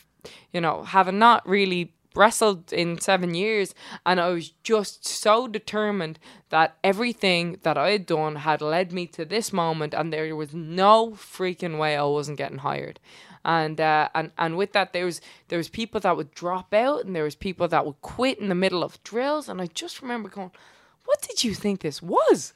[0.53, 3.75] you know, having not really wrestled in seven years,
[4.07, 6.19] and I was just so determined
[6.51, 10.55] that everything that I had done had led me to this moment, and there was
[10.55, 13.01] no freaking way I wasn't getting hired.
[13.45, 17.05] and uh, and and with that there was there was people that would drop out
[17.05, 20.01] and there was people that would quit in the middle of drills and I just
[20.03, 20.51] remember going
[21.05, 22.55] what did you think this was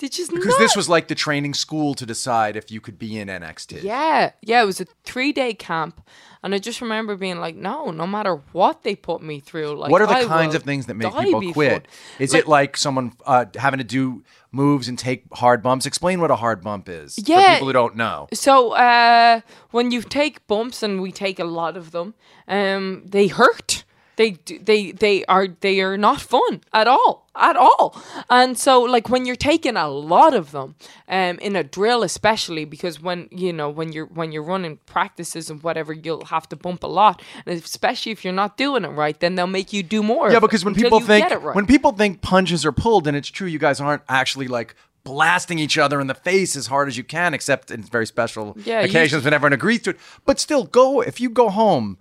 [0.00, 3.18] did you Because this was like the training school to decide if you could be
[3.20, 3.82] in NXT.
[3.84, 6.00] yeah yeah it was a three day camp
[6.42, 9.90] and I just remember being like no no matter what they put me through like
[9.92, 11.88] What are the I kinds of things that make people before- quit?
[12.18, 15.84] Is it like someone uh, having to do moves and take hard bumps?
[15.86, 17.52] Explain what a hard bump is for Yeah.
[17.54, 18.26] people who don't know.
[18.32, 19.40] So uh,
[19.70, 22.14] when you take bumps, and we take a lot of them,
[22.48, 23.84] um, they hurt.
[24.20, 27.98] They they they are they are not fun at all at all.
[28.28, 30.74] And so like when you're taking a lot of them,
[31.08, 35.48] um, in a drill especially because when you know when you're when you're running practices
[35.48, 38.88] and whatever, you'll have to bump a lot, and especially if you're not doing it
[38.88, 40.30] right, then they'll make you do more.
[40.30, 41.56] Yeah, because when people think right.
[41.56, 45.58] when people think punches are pulled, and it's true, you guys aren't actually like blasting
[45.58, 48.80] each other in the face as hard as you can, except in very special Yeah,
[48.80, 49.96] occasions when everyone agrees to it.
[50.26, 51.96] But still, go if you go home.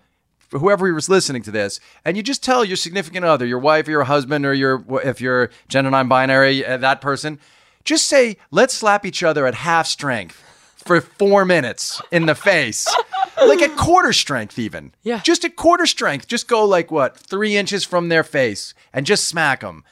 [0.49, 3.87] For whoever was listening to this, and you just tell your significant other, your wife
[3.87, 7.39] or your husband, or your if you're gender non-binary, uh, that person,
[7.83, 10.43] just say, "Let's slap each other at half strength
[10.77, 12.87] for four minutes in the face,
[13.45, 14.91] like at quarter strength, even.
[15.03, 15.19] Yeah.
[15.19, 16.27] just at quarter strength.
[16.27, 19.83] Just go like what three inches from their face and just smack them,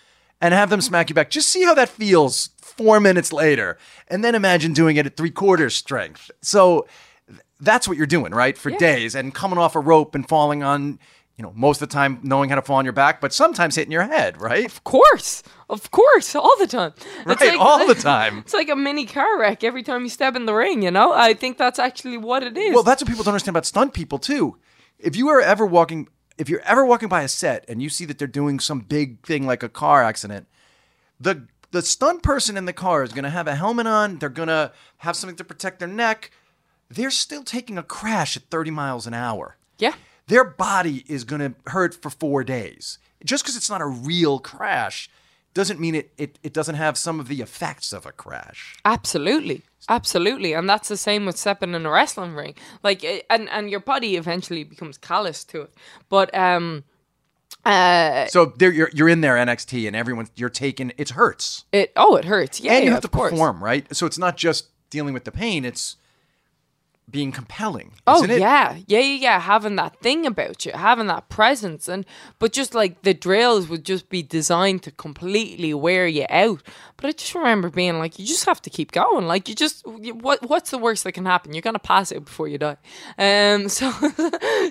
[0.41, 1.30] and have them smack you back.
[1.30, 3.78] Just see how that feels four minutes later,
[4.08, 6.32] and then imagine doing it at three quarters strength.
[6.41, 6.88] So
[7.60, 8.58] that's what you're doing, right?
[8.58, 10.99] For days and coming off a rope and falling on.
[11.36, 13.76] You know, most of the time knowing how to fall on your back, but sometimes
[13.76, 14.66] hitting your head, right?
[14.66, 16.93] Of course, of course, all the time.
[17.26, 18.39] Right, all the time.
[18.47, 20.82] It's like a mini car wreck every time you step in the ring.
[20.82, 22.74] You know, I think that's actually what it is.
[22.74, 24.58] Well, that's what people don't understand about stunt people too.
[24.97, 26.08] If you are ever walking,
[26.39, 29.24] if you're ever walking by a set and you see that they're doing some big
[29.24, 30.47] thing like a car accident,
[31.20, 34.18] the the stunt person in the car is going to have a helmet on.
[34.18, 36.32] They're going to have something to protect their neck.
[36.89, 39.57] They're still taking a crash at 30 miles an hour.
[39.77, 39.93] yeah,
[40.27, 42.97] Their body is going to hurt for four days.
[43.25, 45.09] Just because it's not a real crash
[45.53, 48.77] doesn't mean it, it, it doesn't have some of the effects of a crash.
[48.85, 52.53] absolutely, absolutely, and that's the same with stepping in a wrestling ring.
[52.83, 55.73] Like, eh, and and your body eventually becomes callous to it.
[56.09, 56.83] But um,
[57.65, 61.65] uh, So there, you're, you're in there NXT and everyone, you're taking, it hurts.
[61.71, 62.59] it oh, it hurts.
[62.59, 63.88] Yeah, and you yeah, have to perform, right?
[63.95, 65.95] So it's not just dealing with the pain; it's
[67.10, 68.39] being compelling, Oh it?
[68.39, 69.39] yeah, yeah, yeah, yeah.
[69.39, 72.05] Having that thing about you, having that presence, and
[72.38, 76.62] but just like the drills would just be designed to completely wear you out.
[76.97, 79.26] But I just remember being like, you just have to keep going.
[79.26, 81.53] Like you just, what what's the worst that can happen?
[81.53, 82.78] You're gonna pass out before you die.
[83.18, 83.91] Um, so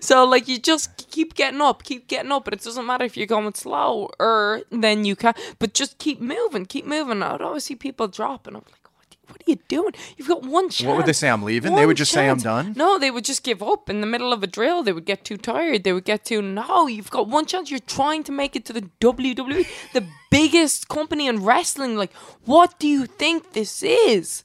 [0.03, 2.45] so like you just keep getting up, keep getting up.
[2.45, 5.33] But it doesn't matter if you're going slow or then you can.
[5.59, 7.23] But just keep moving, keep moving.
[7.23, 8.86] I'd always see people drop, and I'm like.
[9.29, 9.93] What are you doing?
[10.17, 10.87] You've got one chance.
[10.87, 11.29] What would they say?
[11.29, 11.75] I'm leaving?
[11.75, 12.75] They would just say, "I'm done"?
[12.77, 14.83] No, they would just give up in the middle of a drill.
[14.83, 15.85] They would get too tired.
[15.85, 16.41] They would get too.
[16.43, 17.71] No, you've got one chance.
[17.71, 21.97] You're trying to make it to the WWE, the biggest company in wrestling.
[21.97, 22.13] Like,
[22.45, 24.43] what do you think this is?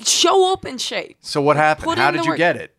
[0.00, 1.18] Show up in shape.
[1.20, 1.84] So what happened?
[1.84, 2.38] Put How did you work.
[2.38, 2.74] get it?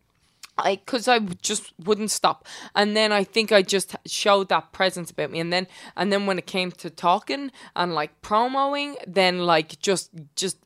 [0.58, 2.46] I because I just wouldn't stop,
[2.76, 6.26] and then I think I just showed that presence about me, and then and then
[6.26, 10.58] when it came to talking and like promoing, then like just just.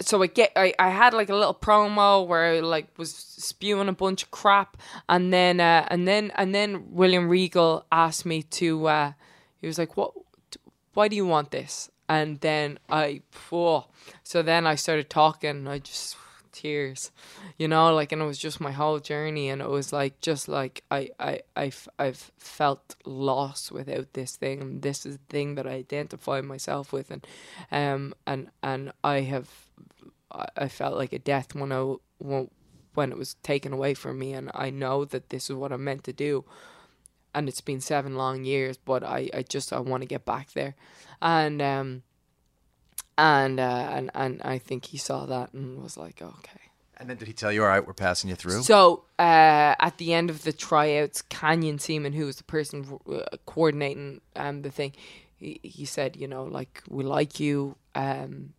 [0.00, 3.88] So I get I, I had like a little promo where I like was spewing
[3.88, 4.76] a bunch of crap
[5.08, 9.12] and then uh, and then and then William Regal asked me to uh,
[9.60, 10.12] he was like what
[10.94, 11.90] why do you want this?
[12.08, 13.86] And then I oh,
[14.22, 16.16] so then I started talking I just
[16.54, 17.10] tears
[17.58, 20.48] you know like and it was just my whole journey and it was like just
[20.48, 25.56] like I I I've, I've felt lost without this thing and this is the thing
[25.56, 27.26] that I identify myself with and
[27.70, 29.50] um and and I have
[30.30, 31.96] I- felt like a death when I
[32.94, 35.84] when it was taken away from me and I know that this is what I'm
[35.84, 36.44] meant to do
[37.34, 40.52] and it's been seven long years but I, I just I want to get back
[40.52, 40.74] there.
[41.20, 42.02] And um
[43.16, 46.60] and uh and, and I think he saw that and was like okay
[46.96, 48.62] And then did he tell you, "All right, we're passing you through"?
[48.62, 53.36] so uh, at the end of the tryouts, Canyon Ceman, who was the person uh,
[53.46, 54.92] coordinating um, the thing,
[55.36, 57.76] he, he said, you know, like we like you.
[57.94, 58.54] Um,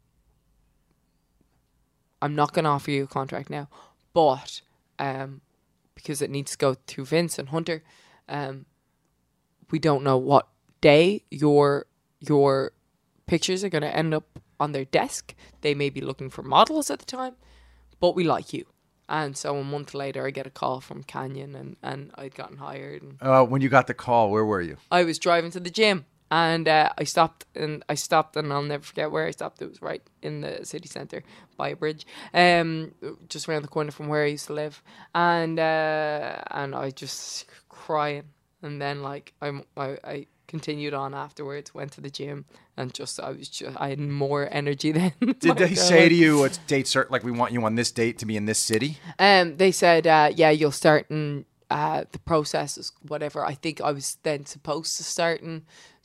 [2.22, 3.68] I'm not going to offer you a contract now,
[4.14, 4.62] but
[5.00, 5.42] um,
[5.94, 7.84] because it needs to go through Vince and Hunter,
[8.30, 8.66] um,
[9.72, 10.48] we don't know what
[10.82, 11.86] day your
[12.20, 12.72] your
[13.28, 15.36] pictures are going to end up on their desk.
[15.62, 17.36] They may be looking for models at the time
[18.00, 18.66] but we like you.
[19.08, 22.58] And so a month later, I get a call from Canyon, and, and I'd gotten
[22.58, 23.04] hired.
[23.04, 24.78] And uh, when you got the call, where were you?
[24.92, 28.64] I was driving to the gym, and uh, I stopped and I stopped and I'll
[28.64, 29.62] never forget where I stopped.
[29.62, 31.24] It was right in the city centre
[31.56, 32.96] by a bridge, um,
[33.30, 34.82] just around the corner from where I used to live,
[35.14, 38.24] and uh, and I just crying,
[38.64, 39.98] and then like I'm I.
[40.04, 42.46] I continued on afterwards went to the gym
[42.78, 46.44] and just i was just i had more energy then Did they say to you,
[46.44, 47.12] "It's date certain?
[47.12, 48.98] Like we want you on this date to be in this city"?
[49.20, 53.44] Um, they said, uh, yeah, you'll start in uh, the process is whatever.
[53.46, 55.64] I think I was then supposed to start in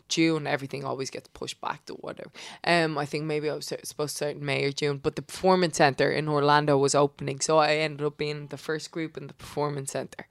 [0.09, 0.47] June.
[0.47, 2.31] Everything always gets pushed back to whatever.
[2.65, 5.23] Um, I think maybe I was supposed to start in May or June, but the
[5.23, 9.27] performance center in Orlando was opening, so I ended up being the first group in
[9.27, 10.27] the performance center.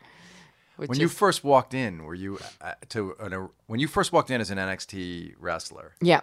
[0.80, 4.32] Which When you first walked in, were you uh, to an, when you first walked
[4.32, 6.22] in as an NXT wrestler yeah.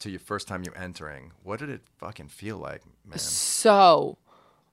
[0.00, 1.32] to your first time you entering?
[1.42, 3.18] What did it fucking feel like, man?
[3.18, 4.18] So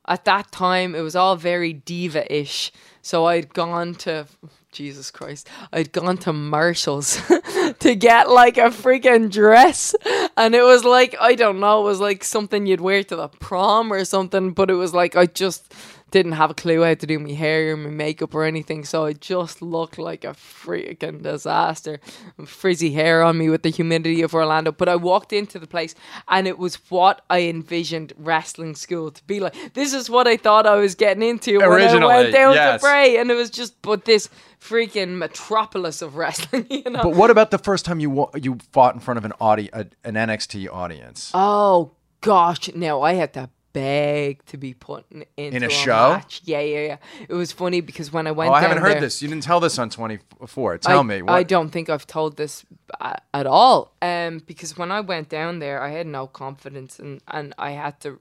[0.05, 2.74] at that time, it was all very diva ish.
[3.01, 4.28] So I'd gone to,
[4.74, 7.22] Jesus Christ, I'd gone to Marshall's
[7.80, 9.95] to get like a freaking dress.
[10.36, 13.30] And it was like, I don't know, it was like something you'd wear to the
[13.30, 14.51] prom or something.
[14.51, 15.74] But it was like, I just
[16.16, 18.86] didn't have a clue how to do my hair or my makeup or anything.
[18.86, 21.99] So I just looked like a freaking disaster.
[22.45, 24.72] Frizzy hair on me with the humidity of Orlando.
[24.72, 25.93] But I walked into the place
[26.30, 29.74] and it was what I envisioned wrestling school to be like.
[29.74, 32.80] This is what I thought I was getting into when I went down yes.
[32.80, 33.18] to Bray.
[33.18, 34.30] And it was just, but this
[34.61, 37.03] freaking metropolis of wrestling, you know?
[37.03, 39.70] But what about the first time you wa- you fought in front of an audi-
[39.74, 41.32] a, an NXT audience?
[41.34, 41.91] Oh
[42.22, 46.13] gosh, no, I had to beg to be put in, into a show?
[46.13, 46.41] match.
[46.45, 46.97] Yeah, yeah, yeah.
[47.28, 49.21] It was funny because when I went, oh, I haven't heard there- this.
[49.21, 50.78] You didn't tell this on 24.
[50.78, 51.21] Tell I, me.
[51.21, 51.34] What?
[51.34, 52.65] I don't think I've told this
[53.34, 53.93] at all.
[54.01, 57.99] Um, because when I went down there, I had no confidence, and and I had
[58.01, 58.17] to,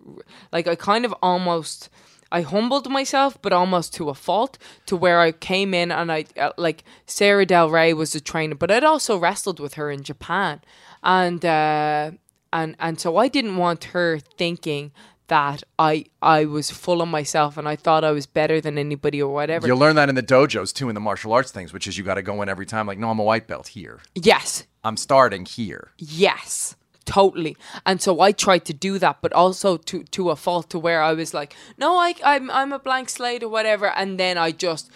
[0.53, 1.89] like, I kind of almost.
[2.33, 6.25] I humbled myself, but almost to a fault, to where I came in and I
[6.37, 10.03] uh, like Sara Del Rey was the trainer, but I'd also wrestled with her in
[10.03, 10.61] Japan,
[11.05, 12.11] and uh,
[12.53, 14.91] and and so I didn't want her thinking
[15.29, 19.23] that I I was full of myself and I thought I was better than anybody
[19.23, 19.67] or whatever.
[19.67, 22.05] You'll learn that in the dojos too, in the martial arts things, which is you
[22.05, 22.87] got to go in every time.
[22.87, 24.01] Like, no, I'm a white belt here.
[24.15, 25.93] yes, I'm starting here.
[25.99, 27.57] Yes, totally.
[27.87, 31.03] And so I tried to do that, but also to to a fault to where
[31.03, 34.51] I was like, no, I I'm I'm a blank slate or whatever, and then I
[34.51, 34.91] just.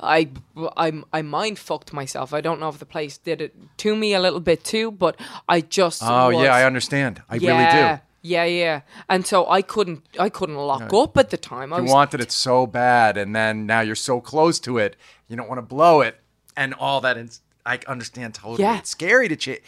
[0.00, 0.28] I,
[0.76, 2.34] I, I mind fucked myself.
[2.34, 5.18] I don't know if the place did it to me a little bit too, but
[5.48, 7.22] I just Oh was- yeah, I understand.
[7.30, 8.02] I yeah, really do.
[8.26, 8.80] Yeah, yeah.
[9.06, 11.74] And so I couldn't I couldn't lock up at the time.
[11.74, 14.96] I You was wanted it so bad, and then now you're so close to it,
[15.28, 16.20] you don't want to blow it,
[16.56, 17.18] and all that.
[17.18, 18.62] Is, I understand totally.
[18.62, 18.78] Yeah.
[18.78, 19.60] It's scary to ch-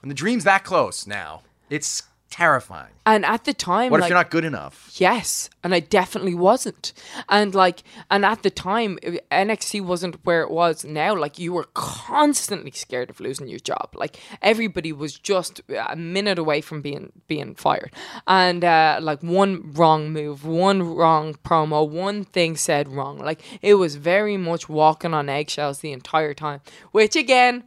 [0.00, 1.08] when the dream's that close.
[1.08, 2.04] Now it's
[2.34, 2.90] terrifying.
[3.06, 4.90] and at the time What like, if you're not good enough?
[4.94, 6.92] Yes, and I definitely wasn't.
[7.28, 8.98] And like, and at the time,
[9.30, 11.14] NXT wasn't where it was now.
[11.14, 13.90] Like, you were constantly scared of losing your job.
[13.94, 15.60] Like, everybody was just
[15.92, 17.92] a minute away from being being fired.
[18.26, 23.18] And uh, like one wrong move, one wrong promo, one thing said wrong.
[23.18, 26.62] Like, it was very much walking on eggshells the entire time.
[26.90, 27.62] Which again.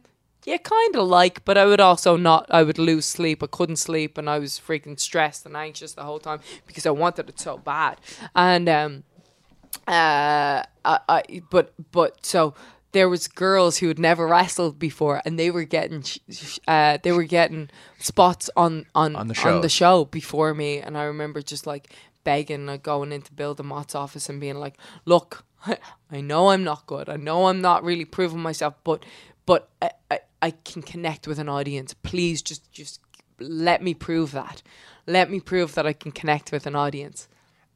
[0.48, 2.46] Yeah, kind of like, but I would also not.
[2.48, 3.42] I would lose sleep.
[3.42, 6.90] I couldn't sleep, and I was freaking stressed and anxious the whole time because I
[6.90, 8.00] wanted it so bad.
[8.34, 9.04] And um,
[9.86, 12.54] uh, I, I but but so
[12.92, 16.02] there was girls who had never wrestled before, and they were getting
[16.66, 17.68] uh, they were getting
[17.98, 21.92] spots on on On the on the show before me, and I remember just like
[22.24, 25.44] begging, like going into Bill DeMott's office and being like, "Look,
[26.10, 27.10] I know I'm not good.
[27.10, 29.04] I know I'm not really proving myself, but
[29.44, 31.94] but I, I, I can connect with an audience.
[31.94, 33.00] Please, just just
[33.40, 34.62] let me prove that.
[35.06, 37.28] Let me prove that I can connect with an audience."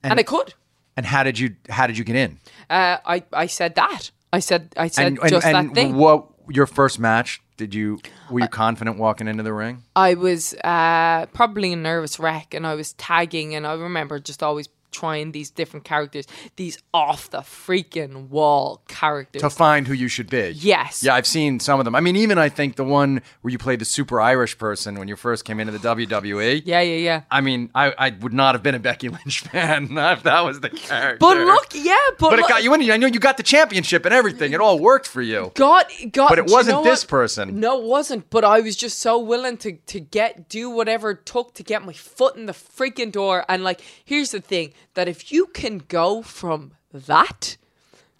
[0.03, 0.55] And, I could.
[0.97, 2.39] And how did you how did you get in?
[2.69, 4.11] Uh, I I said that.
[4.33, 5.95] I said I said And and, just and that thing.
[5.97, 7.41] what your first match?
[7.57, 8.01] Did you
[8.31, 9.85] were you confident walking into the ring?
[9.95, 14.43] I was uh, probably a nervous wreck, and I was tagging, and I remember just
[14.43, 16.27] always trying these different characters,
[16.57, 19.43] these off the freaking wall characters.
[19.43, 20.53] to find who you should be.
[20.55, 21.03] Yes.
[21.03, 21.95] Yeah, I've seen some of them.
[21.95, 25.09] I mean, even I think the one where you played the super Irish person when
[25.09, 26.63] you first came into the WWE.
[26.65, 27.23] yeah, yeah, yeah.
[27.31, 30.61] I mean, I, I would not have been a Becky Lynch fan if that was
[30.61, 31.19] the character.
[31.19, 32.91] But look, yeah, but, but it look, got you in.
[32.91, 34.53] I know you got the championship and everything.
[34.53, 35.53] It all worked for you.
[35.55, 37.61] God, God, But it wasn't know this person.
[37.61, 38.29] No, it wasn't.
[38.31, 41.85] But I was just so willing to to get do whatever it took to get
[41.85, 43.45] my foot in the freaking door.
[43.49, 47.57] And like, here's the thing: that if you can go from that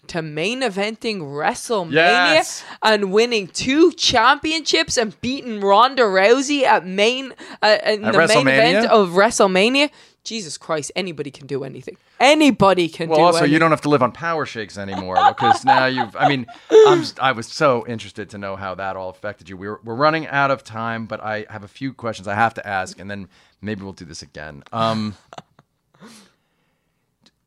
[0.07, 2.63] to main eventing WrestleMania Yes.
[2.81, 8.47] and winning two championships and beating Ronda Rousey at main uh, in At the main
[8.47, 9.89] event of WrestleMania.
[10.25, 11.97] Jesus Christ, anybody can do anything.
[12.17, 13.53] Anybody can Well, do also, anything.
[13.53, 16.15] you don't have to live on power shakes anymore because now you've.
[16.15, 16.45] I mean,
[16.87, 17.03] I'm.
[17.19, 19.57] I was so interested to know how that all affected you.
[19.57, 22.65] We're we're running out of time, but I have a few questions I have to
[22.65, 23.27] ask, and then
[23.61, 24.63] maybe we'll do this again.
[24.71, 25.15] Um.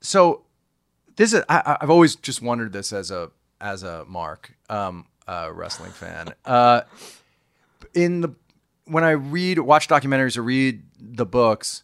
[0.07, 0.43] So,
[1.17, 1.43] this is.
[1.49, 6.33] I, I've always just wondered this as a as a Mark, um, a wrestling fan.
[6.45, 6.83] Uh,
[7.93, 8.29] in the
[8.85, 11.83] when I read, watch documentaries or read the books,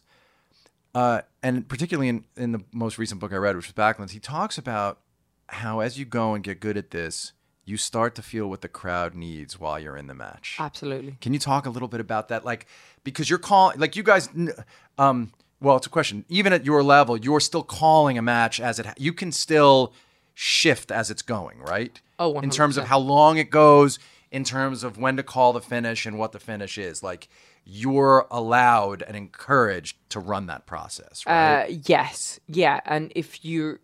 [0.95, 4.19] uh, and particularly in, in the most recent book I read, which was Backlund, he
[4.19, 4.99] talks about
[5.47, 7.33] how as you go and get good at this,
[7.65, 10.55] you start to feel what the crowd needs while you're in the match.
[10.59, 11.17] Absolutely.
[11.19, 12.45] Can you talk a little bit about that?
[12.45, 12.67] Like,
[13.03, 14.29] because you're calling, like you guys,
[14.97, 15.33] um,
[15.63, 16.25] well, it's a question.
[16.29, 18.85] Even at your level, you're still calling a match as it.
[18.85, 19.93] Ha- you can still
[20.33, 21.99] shift as it's going, right?
[22.19, 23.97] Oh, in terms of how long it goes,
[24.29, 27.01] in terms of when to call the finish and what the finish is.
[27.01, 27.29] Like,
[27.65, 31.63] you're allowed and encouraged to run that process, right?
[31.63, 33.79] Uh, yes, yeah, and if you're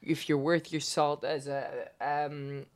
[0.00, 2.66] if you're worth your salt as a um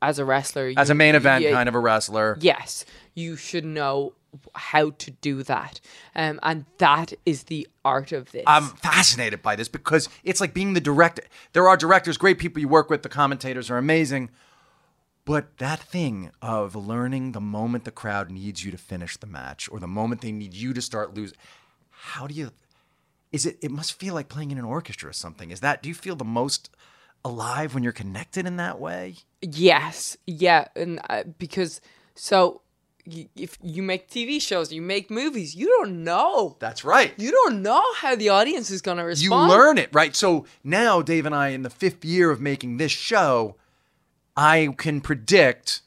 [0.00, 2.38] as a wrestler, as a main event yeah, kind of a wrestler.
[2.40, 4.14] yes, you should know
[4.54, 5.80] how to do that,
[6.14, 8.44] um, and that is the art of this.
[8.46, 11.22] I'm fascinated by this because it's like being the director.
[11.52, 14.30] There are directors, great people you work with, the commentators are amazing.
[15.24, 19.68] But that thing of learning the moment the crowd needs you to finish the match
[19.70, 21.36] or the moment they need you to start losing,
[21.90, 22.50] how do you,
[23.30, 25.50] is it, it must feel like playing in an orchestra or something.
[25.50, 26.70] Is that, do you feel the most
[27.24, 29.16] alive when you're connected in that way?
[29.42, 31.82] Yes, yeah, and uh, because
[32.14, 32.62] so
[33.36, 36.56] if you make TV shows, you make movies, you don't know.
[36.58, 37.12] That's right.
[37.16, 39.50] You don't know how the audience is going to respond.
[39.50, 40.14] you learn it, right?
[40.14, 43.56] So now, Dave and I, in the fifth year of making this show,
[44.36, 45.82] I can predict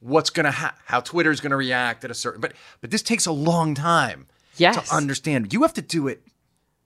[0.00, 2.40] what's gonna ha- how Twitter's gonna react at a certain.
[2.40, 4.88] But but this takes a long time Yes.
[4.88, 5.52] to understand.
[5.52, 6.22] You have to do it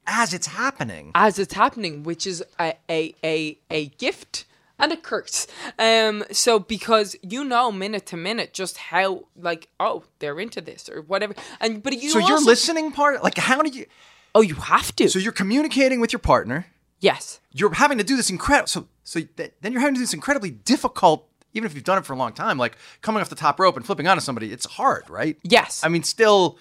[0.06, 1.12] as it's happening.
[1.14, 4.44] as it's happening, which is a a a, a gift
[4.82, 5.46] and it curse.
[5.78, 10.90] Um, so because you know minute to minute just how like oh they're into this
[10.90, 13.22] or whatever, and but you so you're listening part.
[13.24, 13.86] Like how do you?
[14.34, 15.08] Oh, you have to.
[15.08, 16.66] So you're communicating with your partner.
[17.00, 17.40] yes.
[17.54, 18.66] You're having to do this incredible.
[18.68, 21.28] So so th- then you're having to do this incredibly difficult.
[21.54, 23.76] Even if you've done it for a long time, like coming off the top rope
[23.76, 25.36] and flipping onto somebody, it's hard, right?
[25.42, 25.82] Yes.
[25.84, 26.58] I mean, still,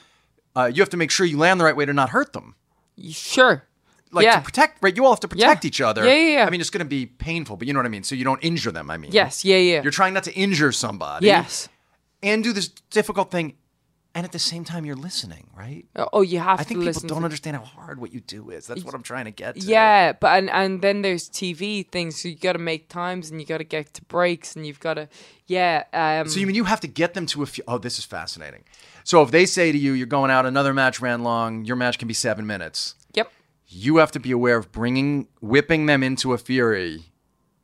[0.54, 2.56] uh, you have to make sure you land the right way to not hurt them.
[3.10, 3.64] Sure.
[4.12, 4.36] Like yeah.
[4.38, 5.68] to protect right you all have to protect Yeah.
[5.68, 6.46] each other Yeah, yeah, yeah.
[6.46, 8.24] i mean it's going to be painful but you know what i mean so you
[8.24, 9.44] don't injure them i mean Yes.
[9.46, 9.58] Yeah.
[9.58, 9.82] Yeah.
[9.84, 11.70] you're trying not to injure somebody yes.
[12.22, 13.56] and do this difficult thing
[14.14, 17.08] and at the same time you're listening right Oh, you have to i think people
[17.08, 19.62] don't understand how hard what you do is that's what i'm trying to get to
[19.66, 23.40] Yeah, but and and then there's TV things, so you got to make times and
[23.40, 25.08] you got to get to breaks and you've got to,
[25.48, 25.84] yeah.
[25.94, 28.04] Um, so you mean you have to get them to a few oh this is
[28.06, 28.64] fascinating
[29.06, 31.98] so if they say to you you're going out another match ran long your match
[31.98, 33.32] can be seven minutes yep.
[33.72, 37.06] You have to be aware of bringing whipping them into a fury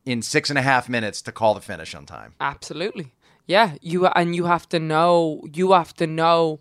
[0.05, 3.13] in six and a half minutes to call the finish on time Absolutely.
[3.45, 6.59] Yeah, you and you have to know you have to know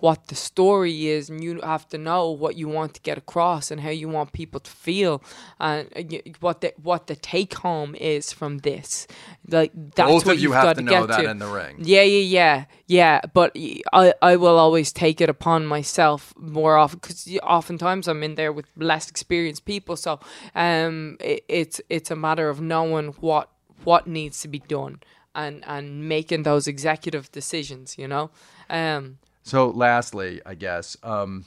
[0.00, 3.70] what the story is and you have to know what you want to get across
[3.70, 5.22] and how you want people to feel
[5.58, 6.02] and uh,
[6.40, 9.06] what the what the take home is from this.
[9.48, 11.30] Like that's Both what of you have got to to know that to.
[11.30, 11.76] in the ring.
[11.80, 13.20] Yeah, yeah, yeah, yeah.
[13.32, 13.56] But
[13.92, 18.52] i i will always take it upon myself more often because oftentimes I'm in there
[18.52, 19.96] with less experienced people.
[19.96, 20.20] So
[20.54, 23.50] um, it, it's it's a matter of knowing what
[23.84, 25.00] what needs to be done
[25.34, 27.96] and and making those executive decisions.
[27.98, 28.30] You know.
[28.70, 29.18] Um,
[29.48, 31.46] So lastly, I guess, um,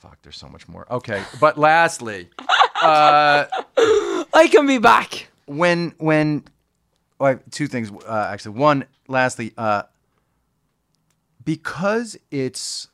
[0.00, 0.84] fuck, there's so much more.
[0.90, 2.28] Okay, but lastly,
[2.82, 3.44] uh,
[4.34, 5.28] I can be back.
[5.46, 6.42] when when
[7.20, 8.58] I have two things uh, actually.
[8.58, 9.84] One, lastly, uh,
[11.44, 12.88] because it's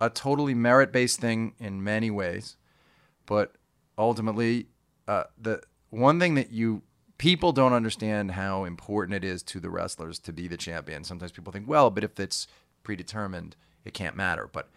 [0.00, 2.56] a totally merit-based thing in many ways,
[3.26, 3.56] but
[3.98, 4.68] ultimately,
[5.08, 6.82] uh, the one thing that you
[7.18, 11.02] people don't understand how important it is to the wrestlers to be the champion.
[11.02, 12.46] Sometimes people think, well, but if it's
[12.84, 14.48] predetermined, it can't matter.
[14.52, 14.68] But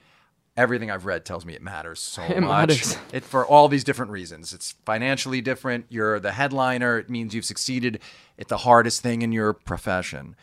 [0.55, 2.69] everything I've read tells me it matters so It much.
[2.69, 2.97] matters.
[3.13, 4.53] It for all these different reasons.
[4.53, 5.85] It's financially different.
[5.89, 6.97] You're the headliner.
[6.97, 7.99] It means you've succeeded
[8.39, 10.35] at the hardest thing in your profession.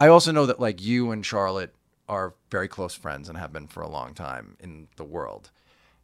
[0.00, 1.74] I also know that like you and Charlotte
[2.08, 5.50] are very close friends and have been for a long time in the world.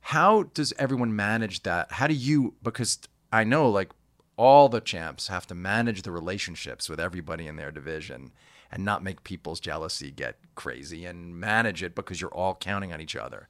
[0.07, 1.93] How does everyone manage that?
[1.93, 2.99] How do you because
[3.33, 3.91] I know like
[4.37, 8.33] all the champs have to manage the relationships with everybody in their division
[8.73, 13.01] and not make people's jealousy get crazy and manage it because you're all counting on
[13.01, 13.49] each other.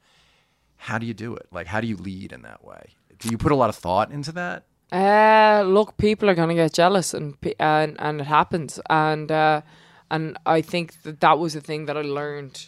[0.77, 1.47] How do you do it?
[1.53, 2.94] Like how do you lead in that way?
[3.19, 4.65] Do you put a lot of thought into that?
[4.90, 9.62] Uh, look, people are gonna get jealous, and and and it happens, and uh,
[10.11, 12.66] and I think that that was the thing that I learned,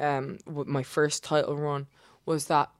[0.00, 1.88] um, with my first title run
[2.24, 2.70] was that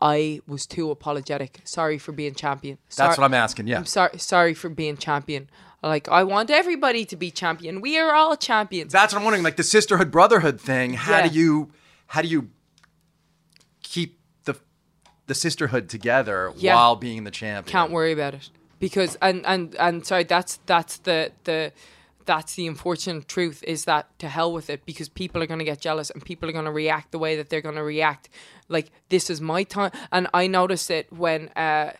[0.00, 1.60] I was too apologetic.
[1.64, 2.78] Sorry for being champion.
[2.96, 3.66] That's what I'm asking.
[3.66, 3.78] Yeah.
[3.78, 4.18] I'm sorry.
[4.18, 5.50] Sorry for being champion.
[5.82, 7.80] Like I want everybody to be champion.
[7.80, 8.92] We are all champions.
[8.92, 9.44] That's what I'm wondering.
[9.44, 10.94] Like the sisterhood brotherhood thing.
[10.94, 11.28] How Yeah.
[11.28, 11.70] do you
[12.08, 12.50] how do you
[13.82, 14.56] keep the
[15.26, 16.74] the sisterhood together Yeah.
[16.74, 17.70] while being the champion?
[17.70, 20.24] Can't worry about it because and and and sorry.
[20.24, 21.72] That's that's the the.
[22.24, 25.64] That's the unfortunate truth is that to hell with it because people are going to
[25.64, 28.28] get jealous and people are going to react the way that they're going to react.
[28.68, 31.92] Like this is my time, and I noticed it when uh,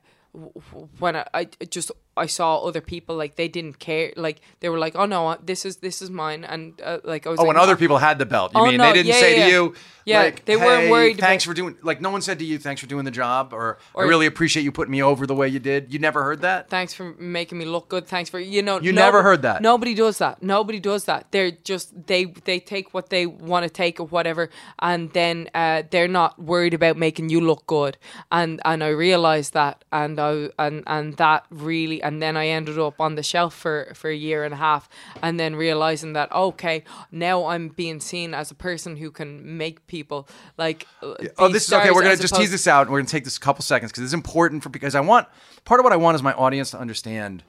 [0.99, 4.78] when I, I just I saw other people like they didn't care, like they were
[4.78, 7.49] like, oh no, this is this is mine, and uh, like I was Oh, like,
[7.49, 9.36] when "No." other people had the belt, you Oh, mean no, they didn't yeah, say
[9.39, 9.74] yeah, to you,
[10.05, 11.77] Yeah, like, they weren't worried Thanks about- for doing.
[11.82, 14.62] Like no one said to you, "Thanks for doing the job," or, "I really appreciate
[14.62, 16.69] you putting me over the way you did." You never heard that.
[16.70, 18.07] thanks for making me look good.
[18.07, 18.81] Thanks for you know.
[18.81, 19.61] You never heard that?
[19.62, 20.43] Nobody does that.
[20.43, 21.20] Nobody does that.
[21.32, 25.82] They're just they they take what they want to take or whatever, and then uh,
[25.90, 27.97] they're not worried about making you look good.
[28.32, 32.79] And and I realized that, and I and and that really, and then I ended
[32.79, 34.89] up on the shelf for for a year and a half,
[35.23, 36.83] and then realizing that okay,
[37.13, 40.27] now I'm being seen as a person who can make people
[40.57, 40.87] like.
[41.03, 41.91] uh, Oh, this is okay.
[41.91, 42.83] We're gonna just opposed- tease this out.
[42.87, 45.29] and We're gonna take this a couple seconds because it's important for because I want
[45.65, 47.45] part of what I want is my audience to understand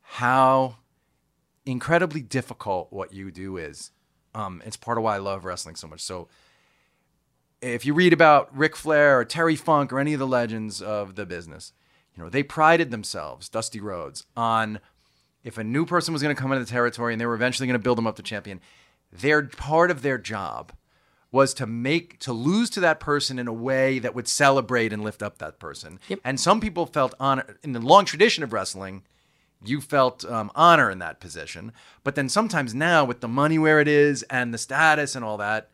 [0.00, 0.76] how
[1.66, 3.90] incredibly difficult what you do is.
[4.34, 6.00] Um, it's part of why I love wrestling so much.
[6.00, 6.28] So,
[7.62, 11.14] if you read about Ric Flair or Terry Funk or any of the legends of
[11.14, 11.72] the business,
[12.16, 14.80] you know they prided themselves, Dusty Rhodes, on
[15.42, 17.66] if a new person was going to come into the territory and they were eventually
[17.66, 18.60] going to build them up to champion,
[19.12, 20.72] their part of their job
[21.30, 25.02] was to make to lose to that person in a way that would celebrate and
[25.02, 25.98] lift up that person.
[26.08, 26.20] Yep.
[26.24, 29.02] And some people felt honor in the long tradition of wrestling.
[29.64, 31.72] You felt um, honor in that position,
[32.04, 35.38] but then sometimes now with the money where it is and the status and all
[35.38, 35.70] that,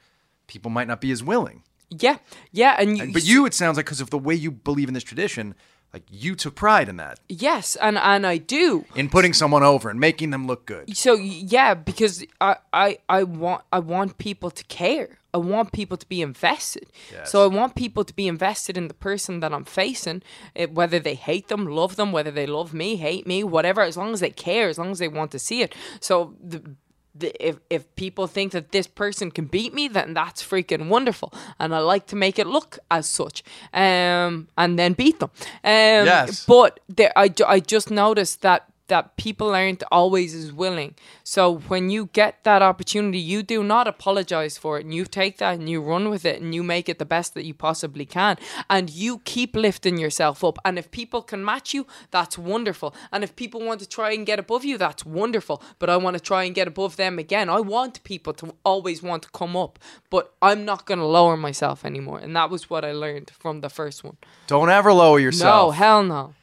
[0.47, 1.63] people might not be as willing.
[1.91, 2.19] Yeah,
[2.53, 4.95] yeah, and you, But you, it sounds like, because of the way you believe in
[4.95, 5.57] this tradition,
[5.93, 8.85] like you took pride in that, yes, and and I do.
[8.95, 10.97] in putting someone over and making them look good.
[10.97, 15.19] So yeah, because I, I I want I want people to care.
[15.33, 16.87] I want people to be invested.
[17.25, 20.23] So I want people to be invested in the person that I'm facing,
[20.57, 23.83] eh, whether they hate them, love them, whether they love me, hate me, whatever.
[23.83, 25.75] As long as they care, as long as they want to see it.
[26.01, 26.77] So the.
[27.13, 31.33] The, if if people think that this person can beat me, then that's freaking wonderful,
[31.59, 33.43] and I like to make it look as such,
[33.75, 35.31] um, and then beat them.
[35.65, 36.47] Um, Yes.
[36.47, 40.95] but there, I, I just noticed that that people aren't always as willing.
[41.25, 45.39] So when you get that opportunity, you do not apologize for it, and you take
[45.39, 48.05] that and you run with it, and you make it the best that you possibly
[48.05, 48.37] can,
[48.69, 50.59] and you keep lifting yourself up.
[50.65, 52.95] And if people can match you, that's wonderful.
[53.11, 55.63] And if people want to try and get above you, that's wonderful.
[55.79, 57.49] But I want to try and get above them again.
[57.49, 59.79] I want people to always want to come up,
[60.11, 62.19] but I'm not going to lower myself anymore.
[62.19, 64.17] And that was what I learned from the first one.
[64.47, 65.69] Don't ever lower yourself.
[65.69, 66.35] No, hell no.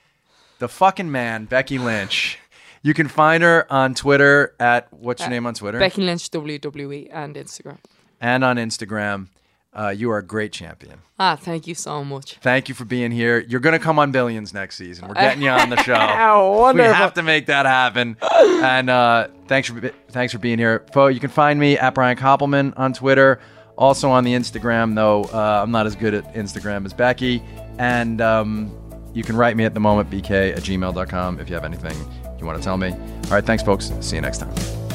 [0.59, 2.39] The fucking man, Becky Lynch.
[2.83, 7.09] You can find her on Twitter at what's your name on Twitter Becky Lynch WWE
[7.11, 7.77] and Instagram.
[8.21, 9.27] and on Instagram.
[9.73, 10.99] Uh, you are a great champion.
[11.19, 12.35] Ah, thank you so much.
[12.41, 13.39] Thank you for being here.
[13.47, 15.07] You're going to come on Billions next season.
[15.07, 15.93] We're getting you on the show.
[16.73, 18.17] We have to make that happen.
[18.31, 19.79] And uh, thanks for
[20.09, 21.07] thanks for being here, Fo.
[21.07, 23.39] You can find me at Brian Koppelman on Twitter,
[23.77, 24.95] also on the Instagram.
[24.95, 27.43] Though uh, I'm not as good at Instagram as Becky,
[27.77, 28.71] and um,
[29.17, 31.97] you can write me at the moment bk at gmail.com if you have anything
[32.39, 32.91] you want to tell me.
[32.91, 33.91] All right, thanks, folks.
[33.99, 34.86] See you next time.